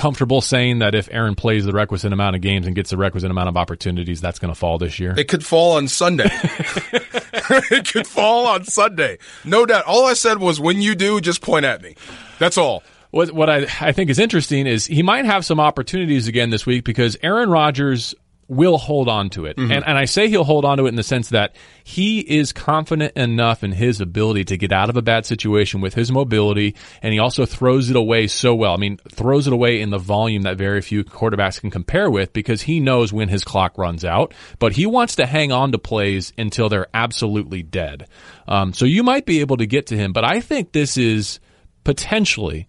[0.00, 3.30] comfortable saying that if Aaron plays the requisite amount of games and gets the requisite
[3.30, 5.14] amount of opportunities, that's going to fall this year?
[5.14, 6.24] It could fall on Sunday.
[6.32, 9.18] it could fall on Sunday.
[9.44, 9.84] No doubt.
[9.84, 11.96] All I said was when you do, just point at me.
[12.38, 12.82] That's all.
[13.10, 16.64] What what I I think is interesting is he might have some opportunities again this
[16.64, 18.14] week because Aaron Rodgers
[18.50, 19.56] will hold on to it.
[19.56, 19.72] Mhm.
[19.72, 22.52] And and I say he'll hold on to it in the sense that he is
[22.52, 26.74] confident enough in his ability to get out of a bad situation with his mobility
[27.02, 28.74] and he also throws it away so well.
[28.74, 32.32] I mean, throws it away in the volume that very few quarterbacks can compare with
[32.32, 35.78] because he knows when his clock runs out, but he wants to hang on to
[35.78, 38.06] plays until they're absolutely dead.
[38.48, 41.38] Um, so you might be able to get to him, but I think this is
[41.84, 42.66] potentially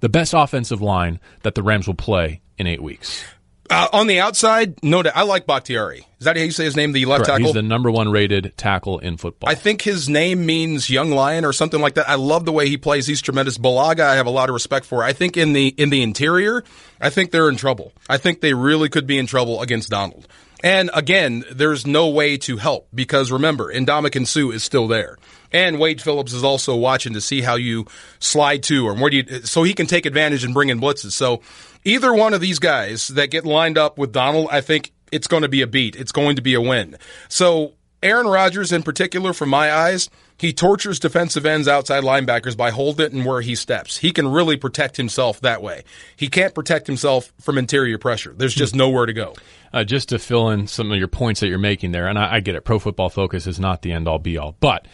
[0.00, 3.24] the best offensive line that the Rams will play in eight weeks.
[3.70, 5.14] Uh, on the outside, no doubt.
[5.16, 6.06] I like Bakhtiari.
[6.18, 6.92] Is that how you say his name?
[6.92, 7.38] The left Correct.
[7.38, 7.46] tackle.
[7.46, 9.48] He's the number one rated tackle in football.
[9.48, 12.08] I think his name means young lion or something like that.
[12.08, 13.06] I love the way he plays.
[13.06, 13.58] He's tremendous.
[13.58, 15.02] Bulaga, I have a lot of respect for.
[15.02, 16.64] I think in the in the interior,
[17.00, 17.92] I think they're in trouble.
[18.08, 20.26] I think they really could be in trouble against Donald.
[20.62, 25.16] And again, there's no way to help because remember, Ndamukong Suh is still there.
[25.52, 27.86] And Wade Phillips is also watching to see how you
[28.18, 31.12] slide to or where do you, so he can take advantage and bring in blitzes.
[31.12, 31.40] So
[31.84, 35.42] either one of these guys that get lined up with Donald, I think it's going
[35.42, 35.96] to be a beat.
[35.96, 36.96] It's going to be a win.
[37.28, 42.70] So Aaron Rodgers in particular, from my eyes, he tortures defensive ends, outside linebackers by
[42.70, 43.98] holding it and where he steps.
[43.98, 45.82] He can really protect himself that way.
[46.14, 48.34] He can't protect himself from interior pressure.
[48.36, 49.34] There's just nowhere to go.
[49.72, 52.34] uh, just to fill in some of your points that you're making there, and I,
[52.36, 52.64] I get it.
[52.64, 54.86] Pro Football Focus is not the end all be all, but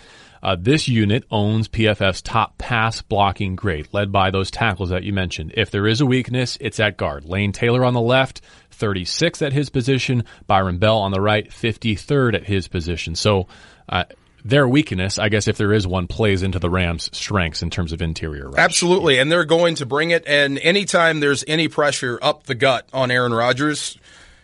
[0.44, 5.12] uh, this unit owns PFF's top pass blocking grade, led by those tackles that you
[5.12, 5.54] mentioned.
[5.56, 7.24] If there is a weakness, it's at guard.
[7.24, 10.24] Lane Taylor on the left, 36 at his position.
[10.46, 13.16] Byron Bell on the right, 53rd at his position.
[13.16, 13.48] So.
[13.88, 14.04] Uh,
[14.46, 17.92] their weakness, I guess, if there is one, plays into the Rams' strengths in terms
[17.92, 18.58] of interior rush.
[18.58, 19.18] Absolutely.
[19.18, 20.22] And they're going to bring it.
[20.26, 23.96] And anytime there's any pressure up the gut on Aaron Rodgers,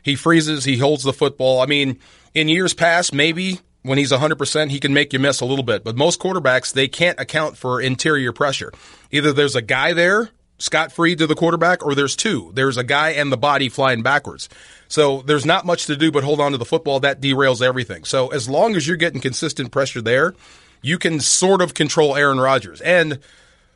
[0.03, 1.61] he freezes, he holds the football.
[1.61, 1.99] I mean,
[2.33, 5.85] in years past, maybe when he's 100%, he can make you miss a little bit.
[5.85, 8.73] But most quarterbacks, they can't account for interior pressure.
[9.11, 12.51] Either there's a guy there, scot free to the quarterback, or there's two.
[12.55, 14.49] There's a guy and the body flying backwards.
[14.89, 17.01] So there's not much to do but hold on to the football.
[17.01, 18.05] That derails everything.
[18.05, 20.35] So as long as you're getting consistent pressure there,
[20.83, 22.81] you can sort of control Aaron Rodgers.
[22.81, 23.21] And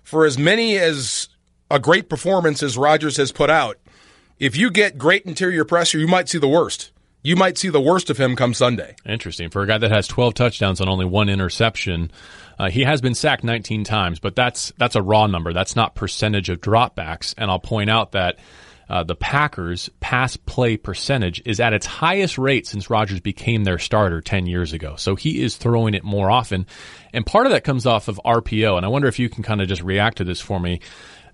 [0.02, 1.28] for as many as
[1.70, 3.78] a great performance as Rodgers has put out,
[4.38, 6.90] if you get great interior pressure, you might see the worst.
[7.24, 8.96] You might see the worst of him come Sunday.
[9.06, 9.48] Interesting.
[9.48, 12.10] For a guy that has 12 touchdowns on only one interception,
[12.58, 15.54] uh, he has been sacked 19 times, but that's that's a raw number.
[15.54, 17.32] That's not percentage of dropbacks.
[17.38, 18.38] And I'll point out that
[18.90, 23.78] uh, the Packers' pass play percentage is at its highest rate since Rodgers became their
[23.78, 24.96] starter 10 years ago.
[24.96, 26.66] So he is throwing it more often.
[27.14, 28.76] And part of that comes off of RPO.
[28.76, 30.80] And I wonder if you can kind of just react to this for me.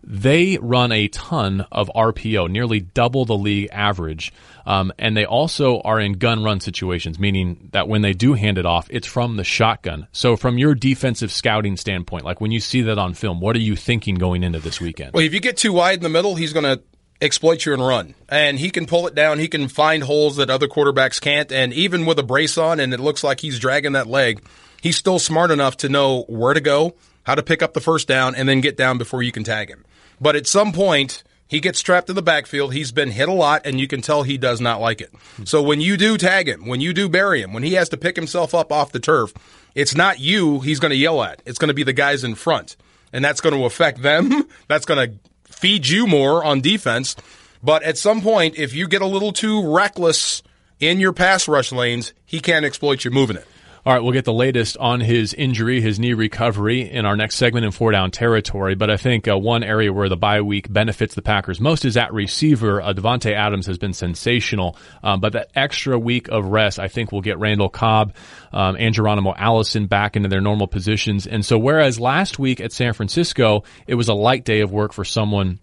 [0.03, 4.33] They run a ton of RPO, nearly double the league average.
[4.67, 8.59] Um, and they also are in gun run situations, meaning that when they do hand
[8.59, 10.07] it off, it's from the shotgun.
[10.13, 13.61] So, from your defensive scouting standpoint, like when you see that on film, what are
[13.61, 15.15] you thinking going into this weekend?
[15.15, 16.83] Well, if you get too wide in the middle, he's going to
[17.21, 18.15] exploit you and run.
[18.29, 19.39] And he can pull it down.
[19.39, 21.51] He can find holes that other quarterbacks can't.
[21.53, 24.43] And even with a brace on and it looks like he's dragging that leg,
[24.81, 28.09] he's still smart enough to know where to go, how to pick up the first
[28.09, 29.85] down, and then get down before you can tag him.
[30.21, 32.73] But at some point, he gets trapped in the backfield.
[32.73, 35.13] He's been hit a lot, and you can tell he does not like it.
[35.45, 37.97] So when you do tag him, when you do bury him, when he has to
[37.97, 39.33] pick himself up off the turf,
[39.75, 41.43] it's not you he's going to yell at.
[41.47, 42.77] It's going to be the guys in front.
[43.13, 44.47] And that's going to affect them.
[44.69, 45.19] That's going to
[45.53, 47.17] feed you more on defense.
[47.61, 50.45] But at some point, if you get a little too reckless
[50.79, 53.47] in your pass rush lanes, he can't exploit you moving it.
[53.87, 57.37] All right, we'll get the latest on his injury, his knee recovery in our next
[57.37, 58.75] segment in four down territory.
[58.75, 61.97] But I think uh, one area where the bye week benefits the Packers most is
[61.97, 62.83] at receiver.
[62.83, 67.11] Uh, Davante Adams has been sensational, um, but that extra week of rest, I think,
[67.11, 68.15] will get Randall Cobb
[68.53, 71.27] um, and Geronimo Allison back into their normal positions.
[71.27, 74.93] And so, whereas last week at San Francisco, it was a light day of work
[74.93, 75.59] for someone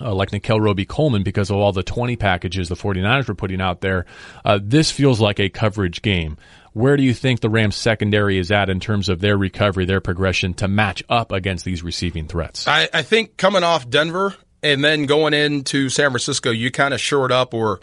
[0.00, 3.80] uh, like Nickell Robey-Coleman because of all the 20 packages the 49ers were putting out
[3.80, 4.06] there.
[4.44, 6.36] Uh, this feels like a coverage game.
[6.72, 10.00] Where do you think the Rams secondary is at in terms of their recovery, their
[10.00, 12.68] progression to match up against these receiving threats?
[12.68, 17.00] I, I think coming off Denver and then going into San Francisco, you kind of
[17.00, 17.80] shored up or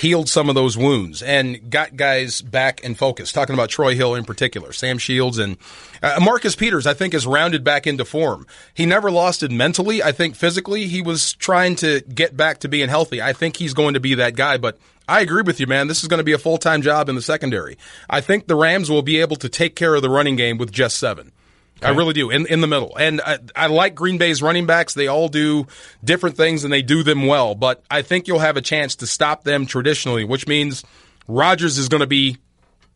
[0.00, 3.32] healed some of those wounds and got guys back in focus.
[3.32, 5.58] Talking about Troy Hill in particular, Sam Shields and
[6.02, 8.46] uh, Marcus Peters, I think, is rounded back into form.
[8.72, 10.02] He never lost it mentally.
[10.02, 13.20] I think physically he was trying to get back to being healthy.
[13.20, 14.78] I think he's going to be that guy, but
[15.10, 15.88] I agree with you, man.
[15.88, 17.76] This is going to be a full time job in the secondary.
[18.08, 20.70] I think the Rams will be able to take care of the running game with
[20.70, 21.32] just seven.
[21.78, 21.88] Okay.
[21.88, 24.94] I really do in in the middle, and I, I, like Green Bay's running backs.
[24.94, 25.66] They all do
[26.04, 27.54] different things, and they do them well.
[27.54, 30.84] But I think you'll have a chance to stop them traditionally, which means
[31.26, 32.36] Rodgers is going to be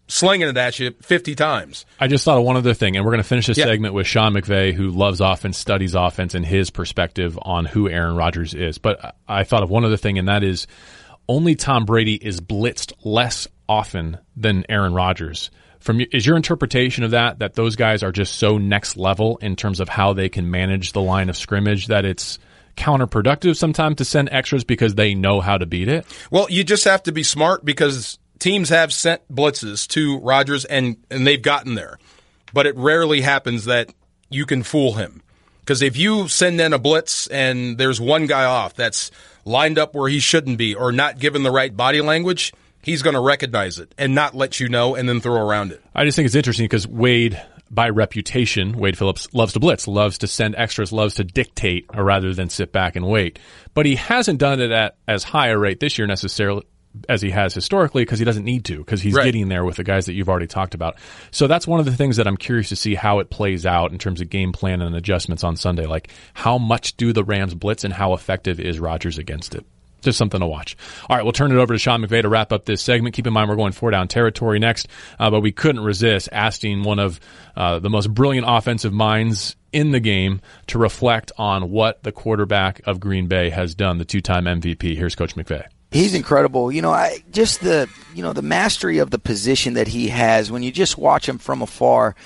[0.07, 1.87] slinging it at you 50 times.
[1.98, 3.64] I just thought of one other thing, and we're going to finish this yeah.
[3.64, 8.16] segment with Sean McVay, who loves offense, studies offense, and his perspective on who Aaron
[8.16, 8.79] Rodgers is.
[8.79, 10.66] But I thought of one other thing, and that is
[11.28, 15.50] only Tom Brady is blitzed less often than Aaron Rodgers.
[15.80, 19.54] From is your interpretation of that that those guys are just so next level in
[19.54, 22.38] terms of how they can manage the line of scrimmage that it's
[22.76, 26.06] counterproductive sometimes to send extras because they know how to beat it?
[26.30, 30.96] Well, you just have to be smart because teams have sent blitzes to Rodgers and
[31.10, 31.98] and they've gotten there.
[32.52, 33.92] But it rarely happens that
[34.30, 35.22] you can fool him.
[35.60, 39.10] Because if you send in a blitz and there's one guy off that's
[39.44, 42.52] lined up where he shouldn't be or not given the right body language,
[42.83, 45.83] he's going to recognize it and not let you know and then throw around it.
[45.94, 50.18] I just think it's interesting because Wade, by reputation, Wade Phillips loves to blitz, loves
[50.18, 53.38] to send extras, loves to dictate rather than sit back and wait.
[53.74, 56.64] But he hasn't done it at as high a rate this year necessarily
[57.09, 59.24] as he has historically because he doesn't need to because he's right.
[59.24, 60.96] getting there with the guys that you've already talked about.
[61.30, 63.92] So that's one of the things that I'm curious to see how it plays out
[63.92, 65.87] in terms of game plan and adjustments on Sunday.
[65.87, 69.64] Like how much do the Rams blitz and how effective is Rodgers against it?
[70.02, 70.76] Just something to watch.
[71.09, 73.14] All right, we'll turn it over to Sean McVay to wrap up this segment.
[73.14, 74.87] Keep in mind we're going four down territory next,
[75.18, 77.18] uh, but we couldn't resist asking one of
[77.57, 82.83] uh, the most brilliant offensive minds in the game to reflect on what the quarterback
[82.87, 84.94] of Green Bay has done, the two-time MVP.
[84.94, 85.64] Here's Coach McVay.
[85.94, 86.72] He's incredible.
[86.72, 90.50] You know, I just the you know the mastery of the position that he has
[90.50, 92.16] when you just watch him from afar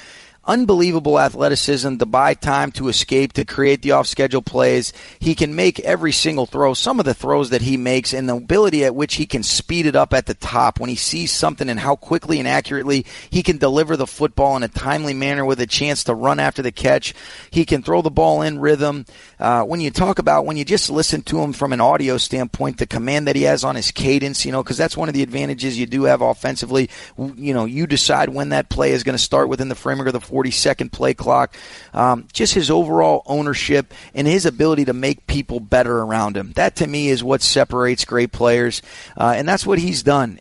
[0.49, 4.95] unbelievable athleticism to buy time to escape, to create the off schedule plays.
[5.21, 8.37] He can make every single throw, some of the throws that he makes, and the
[8.37, 11.69] ability at which he can speed it up at the top when he sees something
[11.69, 15.61] and how quickly and accurately he can deliver the football in a timely manner with
[15.61, 17.15] a chance to run after the catch.
[17.51, 19.05] He can throw the ball in rhythm.
[19.39, 22.79] Uh, when you talk about, when you just listen to him from an audio standpoint,
[22.79, 25.23] the command that he has on his cadence, you know, because that's one of the
[25.23, 26.89] advantages you do have offensively.
[27.19, 30.15] You know, you decide when that play is going to start within the framework of
[30.15, 31.55] the four 42nd play clock.
[31.93, 36.53] Um, just his overall ownership and his ability to make people better around him.
[36.53, 38.83] That to me is what separates great players,
[39.17, 40.41] uh, and that's what he's done.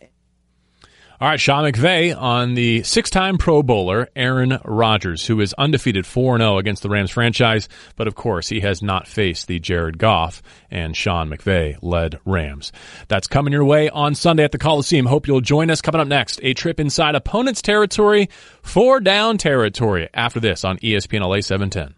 [1.20, 6.06] All right, Sean McVay on the six time Pro Bowler, Aaron Rodgers, who is undefeated
[6.06, 7.68] 4 0 against the Rams franchise.
[7.96, 12.70] But of course, he has not faced the Jared Goff and Sean McVay led Rams.
[13.08, 15.06] That's coming your way on Sunday at the Coliseum.
[15.06, 15.82] Hope you'll join us.
[15.82, 18.28] Coming up next, a trip inside opponent's territory,
[18.62, 20.08] four down territory.
[20.14, 21.96] After this on ESPN LA 710.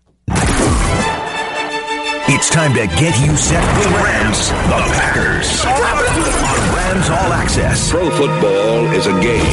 [2.32, 6.49] It's time to get you set with Rams, the Packers.
[6.91, 7.91] On Rams All Access.
[7.91, 9.45] Pro football is a game.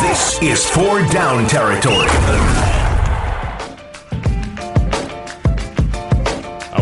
[0.00, 2.77] This is four down territory.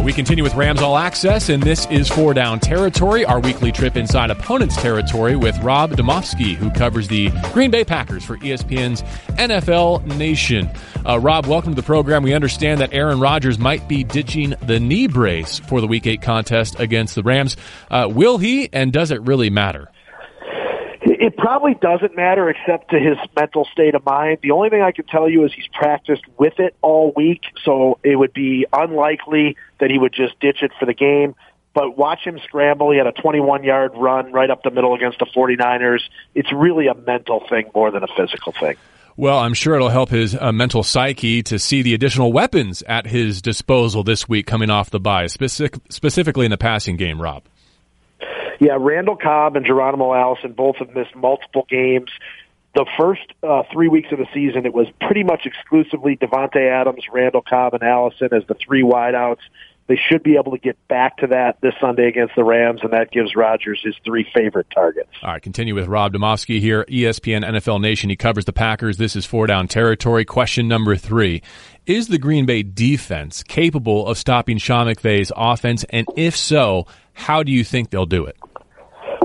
[0.07, 3.97] We continue with Rams All Access, and this is Four Down Territory, our weekly trip
[3.97, 9.03] inside opponent's territory with Rob Demovsky, who covers the Green Bay Packers for ESPN's
[9.37, 10.71] NFL Nation.
[11.05, 12.23] Uh, Rob, welcome to the program.
[12.23, 16.23] We understand that Aaron Rodgers might be ditching the knee brace for the Week 8
[16.23, 17.57] contest against the Rams.
[17.91, 19.91] Uh, will he, and does it really matter?
[21.19, 24.39] It probably doesn't matter except to his mental state of mind.
[24.43, 27.99] The only thing I can tell you is he's practiced with it all week, so
[28.03, 31.35] it would be unlikely that he would just ditch it for the game.
[31.75, 32.91] But watch him scramble.
[32.91, 36.01] He had a 21 yard run right up the middle against the 49ers.
[36.35, 38.77] It's really a mental thing more than a physical thing.
[39.19, 43.07] Well, I'm sure it'll help his uh, mental psyche to see the additional weapons at
[43.07, 47.45] his disposal this week coming off the bye, specific, specifically in the passing game, Rob.
[48.59, 52.11] Yeah, Randall Cobb and Geronimo Allison both have missed multiple games.
[52.75, 57.05] The first uh, three weeks of the season, it was pretty much exclusively Davante Adams,
[57.11, 59.41] Randall Cobb, and Allison as the three wideouts.
[59.89, 62.93] They should be able to get back to that this Sunday against the Rams, and
[62.93, 65.11] that gives Rodgers his three favorite targets.
[65.23, 68.11] All right, continue with Rob Demovsky here, ESPN NFL Nation.
[68.11, 68.97] He covers the Packers.
[68.97, 70.25] This is four down territory.
[70.25, 71.41] Question number three.
[71.87, 75.85] Is the Green Bay defense capable of stopping Sean McVay's offense?
[75.91, 78.37] And if so, how do you think they'll do it?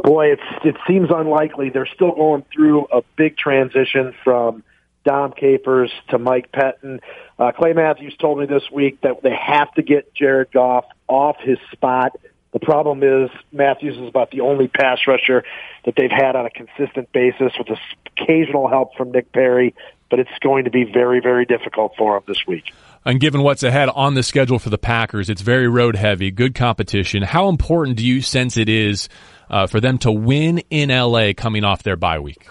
[0.03, 1.69] Boy, it's it seems unlikely.
[1.69, 4.63] They're still going through a big transition from
[5.05, 6.99] Dom Capers to Mike Pettine.
[7.39, 11.37] Uh, Clay Matthews told me this week that they have to get Jared Goff off
[11.41, 12.15] his spot.
[12.53, 15.43] The problem is Matthews is about the only pass rusher
[15.85, 17.67] that they've had on a consistent basis with
[18.05, 19.73] occasional help from Nick Perry,
[20.09, 22.73] but it's going to be very, very difficult for him this week.
[23.05, 26.53] And given what's ahead on the schedule for the Packers, it's very road heavy, good
[26.53, 27.23] competition.
[27.23, 29.09] How important do you sense it is
[29.51, 32.47] uh, for them to win in LA coming off their bye week?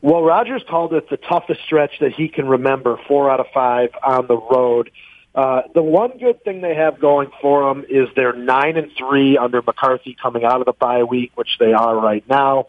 [0.00, 3.90] Well, Rodgers called it the toughest stretch that he can remember, four out of five
[4.02, 4.90] on the road.
[5.34, 9.36] Uh, the one good thing they have going for them is they're nine and three
[9.36, 12.66] under McCarthy coming out of the bye week, which they are right now.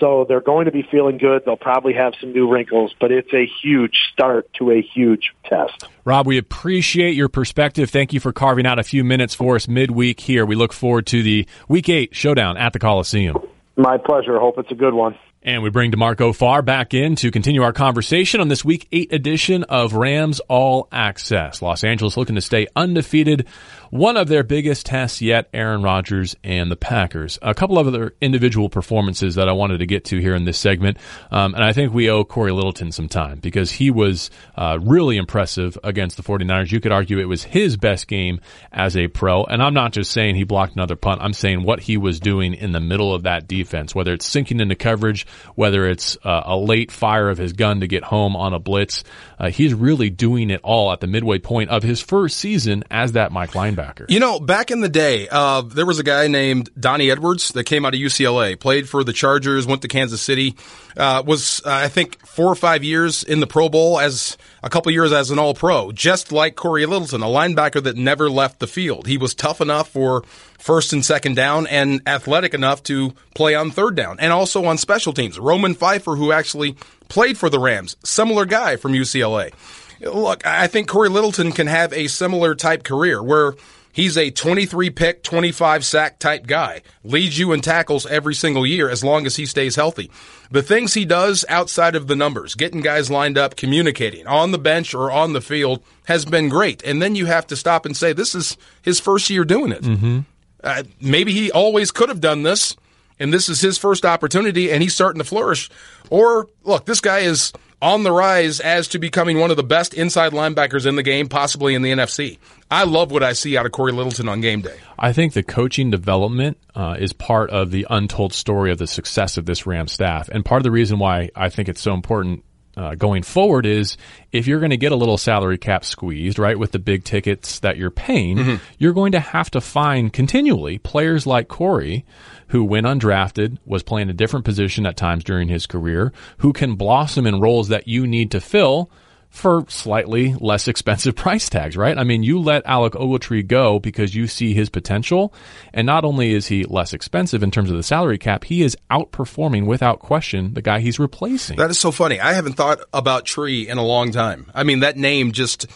[0.00, 1.42] So they're going to be feeling good.
[1.44, 5.84] They'll probably have some new wrinkles, but it's a huge start to a huge test.
[6.06, 7.90] Rob, we appreciate your perspective.
[7.90, 10.46] Thank you for carving out a few minutes for us midweek here.
[10.46, 13.36] We look forward to the Week 8 showdown at the Coliseum.
[13.76, 14.38] My pleasure.
[14.40, 15.16] Hope it's a good one.
[15.42, 19.10] And we bring DeMarco Farr back in to continue our conversation on this week eight
[19.10, 21.62] edition of Rams All Access.
[21.62, 23.46] Los Angeles looking to stay undefeated
[23.90, 27.38] one of their biggest tests yet, Aaron Rodgers and the Packers.
[27.42, 30.58] A couple of other individual performances that I wanted to get to here in this
[30.58, 30.98] segment.
[31.30, 35.16] Um, and I think we owe Cory Littleton some time because he was uh, really
[35.16, 36.70] impressive against the 49ers.
[36.70, 39.42] You could argue it was his best game as a pro.
[39.44, 41.20] And I'm not just saying he blocked another punt.
[41.20, 44.60] I'm saying what he was doing in the middle of that defense, whether it's sinking
[44.60, 48.54] into coverage, whether it's uh, a late fire of his gun to get home on
[48.54, 49.04] a blitz.
[49.38, 53.12] Uh, he's really doing it all at the midway point of his first season as
[53.12, 54.06] that Mike linebacker.
[54.08, 57.64] You know, back in the day, uh, there was a guy named Donnie Edwards that
[57.64, 60.56] came out of UCLA, played for the Chargers, went to Kansas City,
[60.96, 64.70] uh, was uh, I think four or five years in the Pro Bowl as a
[64.70, 68.58] couple years as an All Pro, just like Cory Littleton, a linebacker that never left
[68.58, 69.06] the field.
[69.06, 70.24] He was tough enough for
[70.60, 74.78] first and second down and athletic enough to play on third down and also on
[74.78, 75.38] special teams.
[75.38, 76.76] Roman Phifer, who actually
[77.08, 79.52] played for the Rams, similar guy from UCLA.
[80.00, 83.54] Look, I think Cory Littleton can have a similar type career where
[83.92, 88.88] he's a 23 pick, 25 sack type guy, leads you in tackles every single year
[88.88, 90.10] as long as he stays healthy.
[90.50, 94.58] The things he does outside of the numbers, getting guys lined up, communicating on the
[94.58, 96.82] bench or on the field has been great.
[96.82, 99.82] And then you have to stop and say, this is his first year doing it.
[99.82, 100.20] Mm-hmm.
[100.62, 102.76] Uh, maybe he always could have done this
[103.20, 105.70] and this is his first opportunity and he's starting to flourish.
[106.08, 107.52] Or look, this guy is
[107.82, 111.28] on the rise as to becoming one of the best inside linebackers in the game,
[111.28, 112.38] possibly in the NFC.
[112.70, 114.76] I love what I see out of Cory Littleton on game day.
[114.98, 119.36] I think the coaching development uh, is part of the untold story of the success
[119.36, 120.28] of this Ram staff.
[120.28, 122.44] And part of the reason why I think it's so important
[122.80, 123.96] uh, going forward is
[124.32, 127.58] if you're going to get a little salary cap squeezed, right, with the big tickets
[127.60, 128.54] that you're paying, Mm-hmm.
[128.78, 132.04] you're going to have to find continually players like Cory,
[132.48, 136.74] who, went undrafted, was playing a different position at times during his career, who can
[136.76, 138.90] blossom in roles that you need to fill
[139.30, 141.96] for slightly less expensive price tags, right?
[141.96, 145.32] I mean, you let Alec Ogletree go because you see his potential,
[145.72, 148.76] and not only is he less expensive in terms of the salary cap, he is
[148.90, 151.56] outperforming without question the guy he's replacing.
[151.56, 152.20] That is so funny.
[152.20, 154.50] I haven't thought about Tree in a long time.
[154.52, 155.66] I mean, that name just,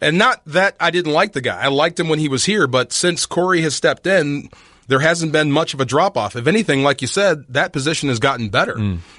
[0.00, 1.60] and not that I didn't like the guy.
[1.60, 4.50] I liked him when he was here, but since Cory has stepped in,
[4.86, 6.36] there hasn't been much of a drop off.
[6.36, 8.76] If anything, like you said, that position has gotten better.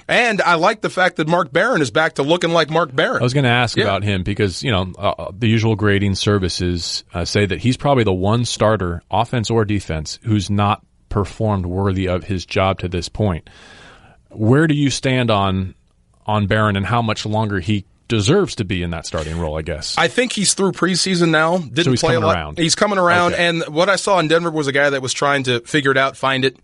[0.08, 3.20] And I like the fact that Mark Barron is back to looking like Mark Barron.
[3.20, 3.84] I was going to ask Yeah.
[3.84, 8.04] about him because you know uh, the usual grading services uh, say that he's probably
[8.04, 13.08] the one starter, offense or defense, who's not performed worthy of his job to this
[13.08, 13.48] point.
[14.30, 15.74] Where do you stand on
[16.26, 19.58] on Barron and how much longer he deserves to be in that starting role?
[19.58, 19.96] I guess.
[19.98, 21.58] I think he's through preseason now.
[21.58, 22.34] Didn't So he's play coming a lot.
[22.36, 22.58] around.
[22.58, 23.46] He's coming around, Okay.
[23.46, 25.96] and what I saw in Denver was a guy that was trying to figure it
[25.96, 26.56] out, find it,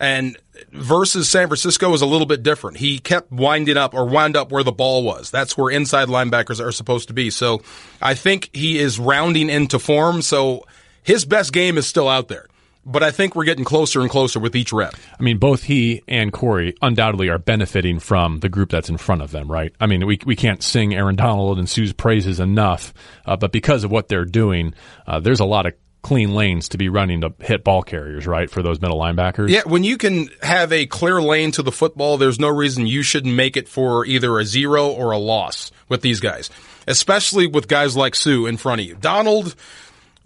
[0.00, 0.36] and
[0.72, 2.78] versus San Francisco was a little bit different.
[2.78, 5.30] He kept winding up or wound up where the ball was.
[5.30, 7.30] That's where inside linebackers are supposed to be.
[7.30, 7.62] So
[8.00, 10.22] I think he is rounding into form.
[10.22, 10.64] So
[11.02, 12.46] his best game is still out there.
[12.88, 14.94] But I think we're getting closer and closer with each rep.
[15.18, 19.22] I mean, both he and Cory undoubtedly are benefiting from the group that's in front
[19.22, 19.74] of them, right?
[19.80, 22.94] I mean, we we can't sing Aaron Donald and Suh's praises enough,
[23.26, 24.72] uh, but because of what they're doing,
[25.06, 25.74] uh, there's a lot of
[26.06, 29.48] clean lanes to be running to hit ball carriers, right, for those middle linebackers.
[29.48, 33.02] Yeah, when you can have a clear lane to the football, there's no reason you
[33.02, 36.48] shouldn't make it for either a zero or a loss with these guys,
[36.86, 38.94] especially with guys like Sue in front of you.
[38.94, 39.56] Donald,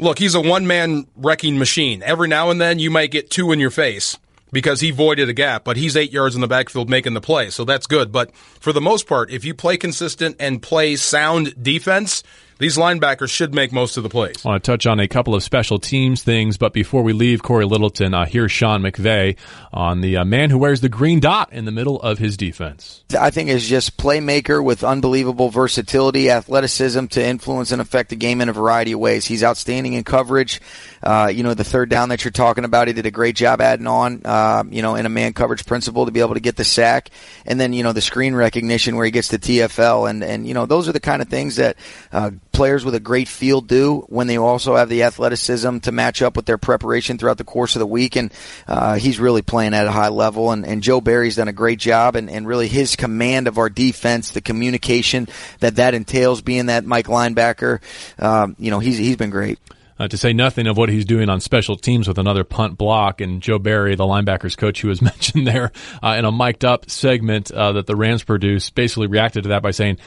[0.01, 2.03] look, he's a one man wrecking machine.
[2.03, 4.19] Every now and then you might get two in your face
[4.53, 7.51] because he voided a gap, but he's eight yards in the backfield making the play,
[7.51, 8.11] so that's good.
[8.11, 12.23] But for the most part, if you play consistent and play sound defense,
[12.61, 14.45] these linebackers should make most of the plays.
[14.45, 17.43] I want to touch on a couple of special teams things, but before we leave
[17.43, 19.37] Cory Littleton, uh, here's Sean McVay
[19.73, 23.03] on the uh, man who wears the green dot in the middle of his defense.
[23.19, 28.43] I think is just playmaker with unbelievable versatility, athleticism to influence and affect the game
[28.43, 29.25] in a variety of ways.
[29.25, 30.61] He's outstanding in coverage.
[31.03, 33.63] Uh, you know, the third down that you're talking about, he did a great job
[33.63, 36.57] adding on, uh, you know, in a man coverage principle to be able to get
[36.57, 37.09] the sack.
[37.47, 40.11] And then, you know, the screen recognition where he gets the TFL.
[40.11, 41.77] And, and, you know, those are the kind of things that,
[42.13, 46.23] uh, players with a great field do when they also have the athleticism to match
[46.23, 48.17] up with their preparation throughout the course of the week.
[48.17, 48.33] And,
[48.67, 50.51] uh, he's really playing at a high level.
[50.51, 53.71] And, and Joe Barry's done a great job and, and really his command of our
[53.71, 55.29] defense, the communication
[55.61, 57.81] that that entails being that Mike linebacker.
[58.19, 59.59] Um, you know, he's, he's been great.
[60.01, 63.21] Uh, to say nothing of what he's doing on special teams with another punt block.
[63.21, 65.73] And Joe Barry, the linebackers coach who was mentioned there
[66.03, 69.63] uh, in a mic'd up segment uh, that the Rams produced, basically reacted to that
[69.63, 69.99] by saying,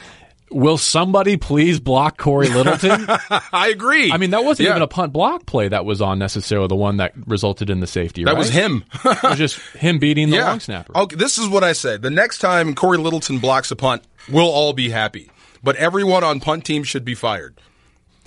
[0.50, 3.06] Will somebody please block Cory Littleton?
[3.52, 4.12] I agree.
[4.12, 4.72] I mean, that wasn't Yeah.
[4.72, 7.86] even a punt block play that was on necessarily the one that resulted in the
[7.86, 8.22] safety.
[8.24, 8.38] That right?
[8.38, 8.84] was him.
[9.04, 10.96] it was just him beating the long snapper.
[10.96, 12.02] Okay, this is what I said.
[12.02, 15.30] The next time Cory Littleton blocks a punt, we'll all be happy.
[15.62, 17.58] But everyone on punt team should be fired.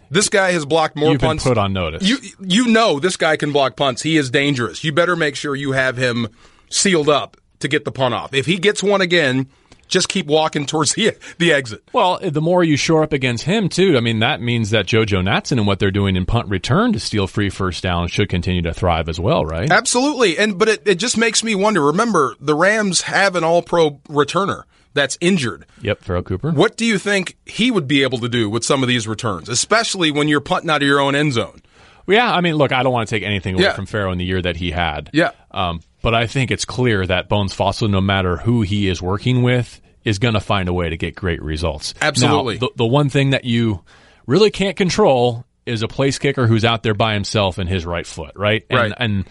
[0.09, 1.43] This guy has blocked more You've punts.
[1.43, 2.01] put on notice.
[2.03, 4.01] You you know this guy can block punts.
[4.01, 4.83] He is dangerous.
[4.83, 6.29] You better make sure you have him
[6.69, 8.33] sealed up to get the punt off.
[8.33, 9.49] If he gets one again,
[9.87, 11.83] just keep walking towards the the exit.
[11.93, 15.23] Well, the more you shore up against him, too, I mean, that means that JoJo
[15.23, 18.61] Natson and what they're doing in punt return to steal free first down should continue
[18.63, 19.71] to thrive as well, right?
[19.71, 20.37] Absolutely.
[20.37, 21.83] And but it, it just makes me wonder.
[21.85, 24.63] Remember, the Rams have an all pro returner
[24.93, 25.65] that's injured.
[25.81, 26.51] Yep, Pharoh Cooper.
[26.51, 29.47] What do you think he would be able to do with some of these returns,
[29.47, 31.61] especially when you're punting out of your own end zone?
[32.07, 33.73] Yeah, I mean, look, I don't want to take anything away Yeah.
[33.73, 35.09] from Pharoh in the year that he had.
[35.13, 35.31] Yeah.
[35.51, 39.43] Um, but I think it's clear that Bones Fassel, no matter who he is working
[39.43, 41.93] with, is going to find a way to get great results.
[42.01, 42.55] Absolutely.
[42.55, 43.83] Now, the, the one thing that you
[44.25, 48.07] really can't control is a place kicker who's out there by himself in his right
[48.07, 48.63] foot, right?
[48.69, 48.93] And, Right.
[48.97, 49.25] And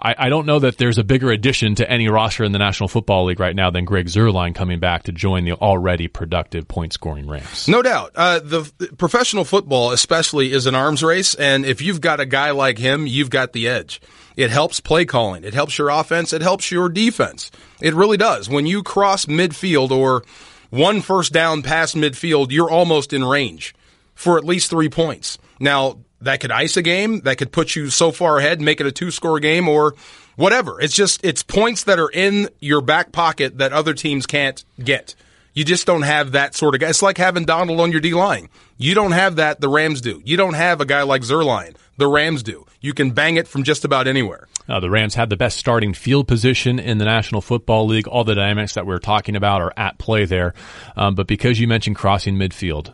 [0.00, 2.88] I, I don't know that there's a bigger addition to any roster in the National
[2.88, 6.92] Football League right now than Greg Zuerlein coming back to join the already productive point
[6.92, 7.68] scoring Rams.
[7.68, 8.12] No doubt.
[8.14, 12.26] Uh, the, the professional football, especially, is an arms race, and if you've got a
[12.26, 14.00] guy like him, you've got the edge.
[14.36, 15.42] It helps play calling.
[15.42, 16.32] It helps your offense.
[16.32, 17.50] It helps your defense.
[17.80, 18.48] It really does.
[18.48, 20.22] When you cross midfield or
[20.70, 23.74] one first down past midfield, you're almost in range
[24.14, 25.38] for at least three points.
[25.58, 27.20] Now, that could ice a game.
[27.20, 29.94] That could put you so far ahead, make it a two score game or
[30.36, 30.80] whatever.
[30.80, 35.14] It's just, it's points that are in your back pocket that other teams can't get.
[35.54, 36.88] You just don't have that sort of guy.
[36.88, 38.48] It's like having Donald on your D line.
[38.76, 39.60] You don't have that.
[39.60, 40.22] The Rams do.
[40.24, 41.74] You don't have a guy like Zuerlein.
[41.96, 42.64] The Rams do.
[42.80, 44.46] You can bang it from just about anywhere.
[44.68, 48.06] Uh, the Rams have the best starting field position in the National Football League.
[48.06, 50.54] All the dynamics that we're talking about are at play there.
[50.94, 52.92] Um, but because you mentioned crossing midfield,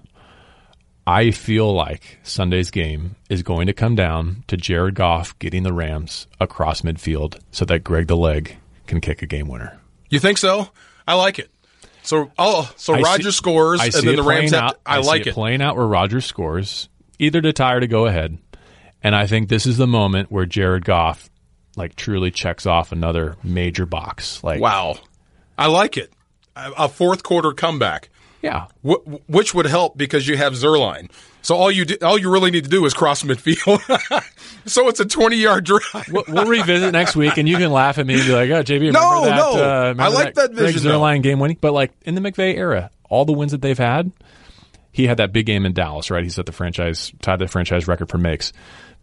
[1.06, 5.72] I feel like Sunday's game is going to come down to Jared Goff getting the
[5.72, 9.78] Rams across midfield so that Greg the Leg can kick a game winner.
[10.08, 10.70] You think so?
[11.06, 11.50] I like it.
[12.02, 14.62] So, oh, so I Roger see- scores, I and then the Rams have.
[14.62, 15.34] out- To, I, see like it it.
[15.34, 16.88] playing out where Roger scores,
[17.18, 18.38] either to tie or to go ahead.
[19.02, 21.28] And I think this is the moment where Jared Goff,
[21.76, 24.42] like, truly checks off another major box.
[24.42, 24.96] Like, Wow,
[25.58, 26.10] I like it.
[26.56, 28.08] A fourth quarter comeback.
[28.44, 31.10] Yeah, Wh- which would help because you have Zuerlein.
[31.42, 33.80] So all you do, all you really need to do is cross midfield.
[34.66, 35.82] so it's a twenty yard drive.
[36.10, 38.62] we'll, we'll revisit next week, and you can laugh at me and be like, "Oh,
[38.62, 39.36] JB, remember No, that?
[39.36, 39.52] no.
[39.62, 40.98] Uh, I like that Greg vision, though.
[41.00, 44.10] Zuerlein game winning." But like in the McVay era, all the wins that they've had,
[44.92, 46.22] he had that big game in Dallas, right?
[46.24, 48.52] He set the franchise tied the franchise record for makes.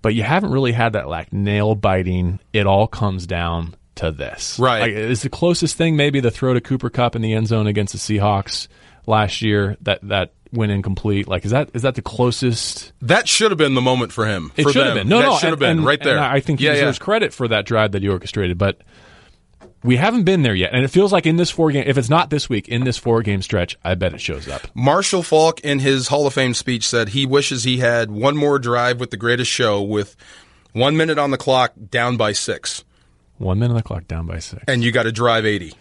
[0.01, 2.39] But you haven't really had that like nail biting.
[2.53, 4.79] It all comes down to this, Right.
[4.81, 7.67] Like, it's the closest thing, maybe the throw to Cooper Kupp in the end zone
[7.67, 8.67] against the Seahawks
[9.07, 9.77] last year.
[9.81, 11.27] That that went incomplete.
[11.27, 12.91] Like, is that is that the closest?
[13.01, 14.51] That should have been the moment for him.
[14.57, 15.07] It for should have been.
[15.09, 16.15] No, that no, should have been and- right there.
[16.17, 17.03] and I think he yeah, deserves yeah.
[17.05, 18.81] credit for that drive that he orchestrated, but
[19.83, 20.73] we haven't been there yet.
[20.73, 22.97] And it feels like in this four game, if it's not this week, in this
[22.97, 24.67] four game stretch, I bet it shows up.
[24.75, 28.59] Marshall Faulk, in his Hall of Fame speech, said he wishes he had one more
[28.59, 30.15] drive with the greatest show with
[30.73, 32.83] one minute on the clock, down by six,
[33.39, 34.63] One minute on the clock, down by six.
[34.67, 35.73] and you got to drive eighty.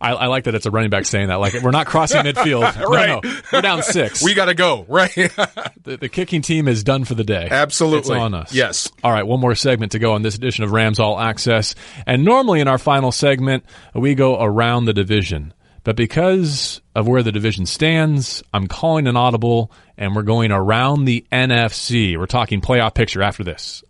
[0.00, 1.36] I, I like that it's a running back saying that.
[1.36, 2.62] Like we're not crossing midfield.
[2.62, 3.00] Right.
[3.10, 4.22] No, no, we're down six.
[4.22, 5.12] We got to go right.
[5.14, 7.48] the, the kicking team is done for the day.
[7.50, 7.98] Absolutely.
[8.14, 8.52] It's on us.
[8.54, 8.90] Yes.
[9.02, 11.74] All right, one more segment to go on this edition of Rams All Access.
[12.06, 15.54] And normally in our final segment, we go around the division.
[15.82, 21.04] But because of where the division stands, I'm calling an audible and we're going around
[21.04, 22.18] the NFC.
[22.18, 23.82] We're talking playoff picture after this.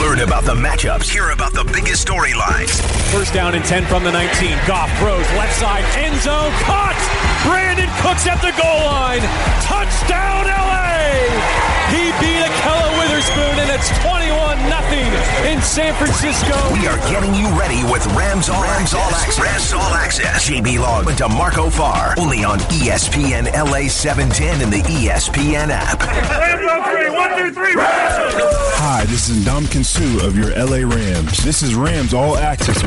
[0.00, 1.10] Learn about the matchups.
[1.10, 2.80] Hear about the biggest storylines.
[3.12, 4.58] First down and 10 from the 19.
[4.66, 6.96] Goff throws left side, end zone, caught!
[7.44, 9.20] Brandin Cooks at the goal line.
[9.62, 11.79] Touchdown, LA!
[11.90, 16.54] He beat Ahkello Witherspoon, and it's 21 0 in San Francisco.
[16.72, 19.40] We are getting you ready with Rams All Rams All Access.
[19.40, 20.48] Rams All Access.
[20.48, 22.14] JB Long and DeMarco Farr.
[22.18, 26.00] Only on ESPN LA 710 and the ESPN app.
[26.00, 27.74] Rams on three, one, two, three.
[27.76, 31.42] Hi, this is Dom Kinsu of your LA Rams.
[31.44, 32.82] This is Rams All Access.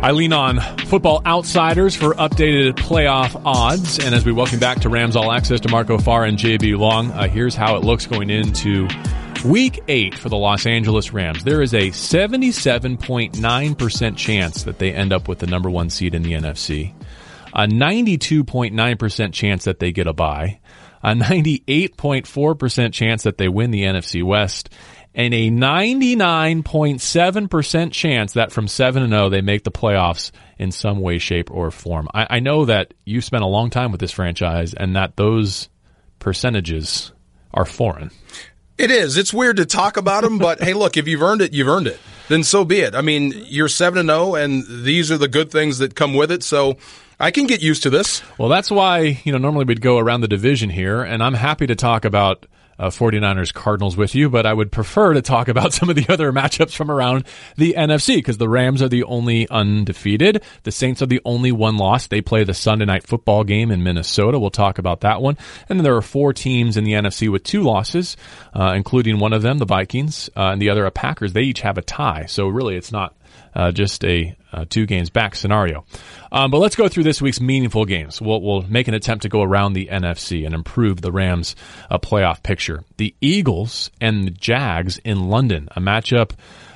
[0.00, 3.98] I lean on football outsiders for updated playoff odds.
[3.98, 7.26] And as we welcome back to Rams All Access DeMarco Farr and JB Long, uh,
[7.26, 8.86] here's how it looks going into
[9.44, 11.42] week eight for the Los Angeles Rams.
[11.42, 16.22] There is a 77.9% chance that they end up with the number one seed in
[16.22, 16.94] the NFC,
[17.52, 20.60] a 92.9% chance that they get a bye,
[21.02, 24.70] a 98.4% chance that they win the NFC West,
[25.14, 31.00] and a 99.7% chance that from 7 and 0 they make the playoffs in some
[31.00, 32.08] way, shape, or form.
[32.14, 35.68] I, I know that you've spent a long time with this franchise and that those
[36.18, 37.12] percentages
[37.54, 38.10] are foreign.
[38.76, 39.16] It is.
[39.16, 41.88] It's weird to talk about them, but hey, look, if you've earned it, you've earned
[41.88, 41.98] it.
[42.28, 42.94] Then so be it.
[42.94, 46.30] I mean, you're seven and zero, and these are the good things that come with
[46.30, 46.44] it.
[46.44, 46.76] So
[47.18, 48.22] I can get used to this.
[48.38, 51.66] Well, that's why, you know, normally we'd go around the division here, and I'm happy
[51.66, 52.46] to talk about
[52.78, 56.06] uh, 49ers Cardinals with you, but I would prefer to talk about some of the
[56.08, 57.24] other matchups from around
[57.56, 60.42] the NFC because the Rams are the only undefeated.
[60.62, 62.06] The Saints are the only one loss.
[62.06, 64.38] They play the Sunday night football game in Minnesota.
[64.38, 65.36] We'll talk about that one.
[65.68, 68.16] And then there are four teams in the NFC with two losses,
[68.54, 71.32] uh, including one of them, the Vikings, uh, and the other, a Packers.
[71.32, 72.26] They each have a tie.
[72.26, 73.14] So really, it's not
[73.58, 75.84] uh, just a uh, two games back scenario.
[76.32, 78.22] Um, but let's go through this week's meaningful games.
[78.22, 81.54] We'll, we'll make an attempt to go around the NFC and improve the Rams'
[81.90, 82.84] uh, playoff picture.
[82.96, 86.30] The Eagles and the Jags in London, a matchup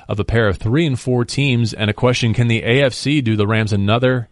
[0.07, 3.35] of a pair of three and four teams, and a question: Can the AFC do
[3.35, 4.27] the Rams another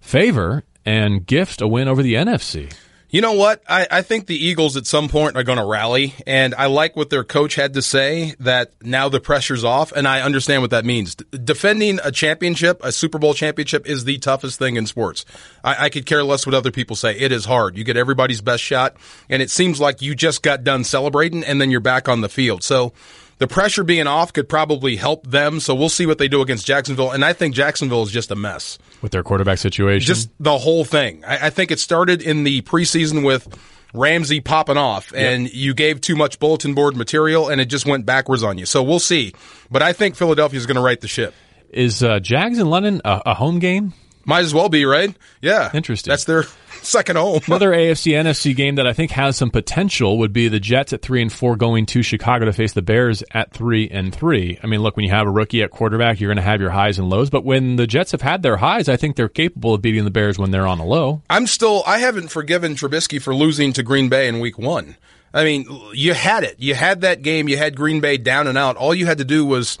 [0.00, 2.74] favor and gift a win over the NFC?
[3.12, 3.62] You know what?
[3.68, 6.96] I, I think the Eagles at some point are going to rally, and I like
[6.96, 10.70] what their coach had to say that now the pressure's off, and I understand what
[10.70, 11.14] that means.
[11.14, 15.26] Defending a championship, a Super Bowl championship, is the toughest thing in sports.
[15.62, 17.14] I, I could care less what other people say.
[17.14, 17.76] It is hard.
[17.76, 18.96] You get everybody's best shot,
[19.28, 22.30] and it seems like you just got done celebrating, and then you're back on the
[22.30, 22.62] field.
[22.62, 22.94] So
[23.42, 25.58] the pressure being off could probably help them.
[25.58, 28.36] So we'll see what they do against Jacksonville, and I think Jacksonville is just a
[28.36, 30.06] mess with their quarterback situation.
[30.06, 31.24] Just the whole thing.
[31.24, 33.48] I, I think it started in the preseason with
[33.92, 38.06] Ramsey popping off, and you gave too much bulletin board material, and it just went
[38.06, 38.64] backwards on you.
[38.64, 39.34] So we'll see.
[39.72, 41.34] But I think Philadelphia is going to right the ship.
[41.70, 43.92] Is uh, Jags in London a, a home game?
[44.24, 45.16] Might as well be, right?
[45.40, 45.68] Yeah.
[45.74, 46.12] Interesting.
[46.12, 46.44] That's their
[46.82, 47.40] second home.
[47.46, 51.02] Another AFC NFC game that I think has some potential would be the Jets at
[51.02, 54.58] three and four going to Chicago to face the Bears at three and three.
[54.62, 56.70] I mean, look, when you have a rookie at quarterback, you're going to have your
[56.70, 57.30] highs and lows.
[57.30, 60.10] But when the Jets have had their highs, I think they're capable of beating the
[60.10, 61.22] Bears when they're on a low.
[61.30, 61.82] I'm still.
[61.86, 64.96] I haven't forgiven Trubisky for losing to Green Bay in Week One.
[65.34, 66.56] I mean, you had it.
[66.58, 67.48] You had that game.
[67.48, 68.76] You had Green Bay down and out.
[68.76, 69.78] All you had to do was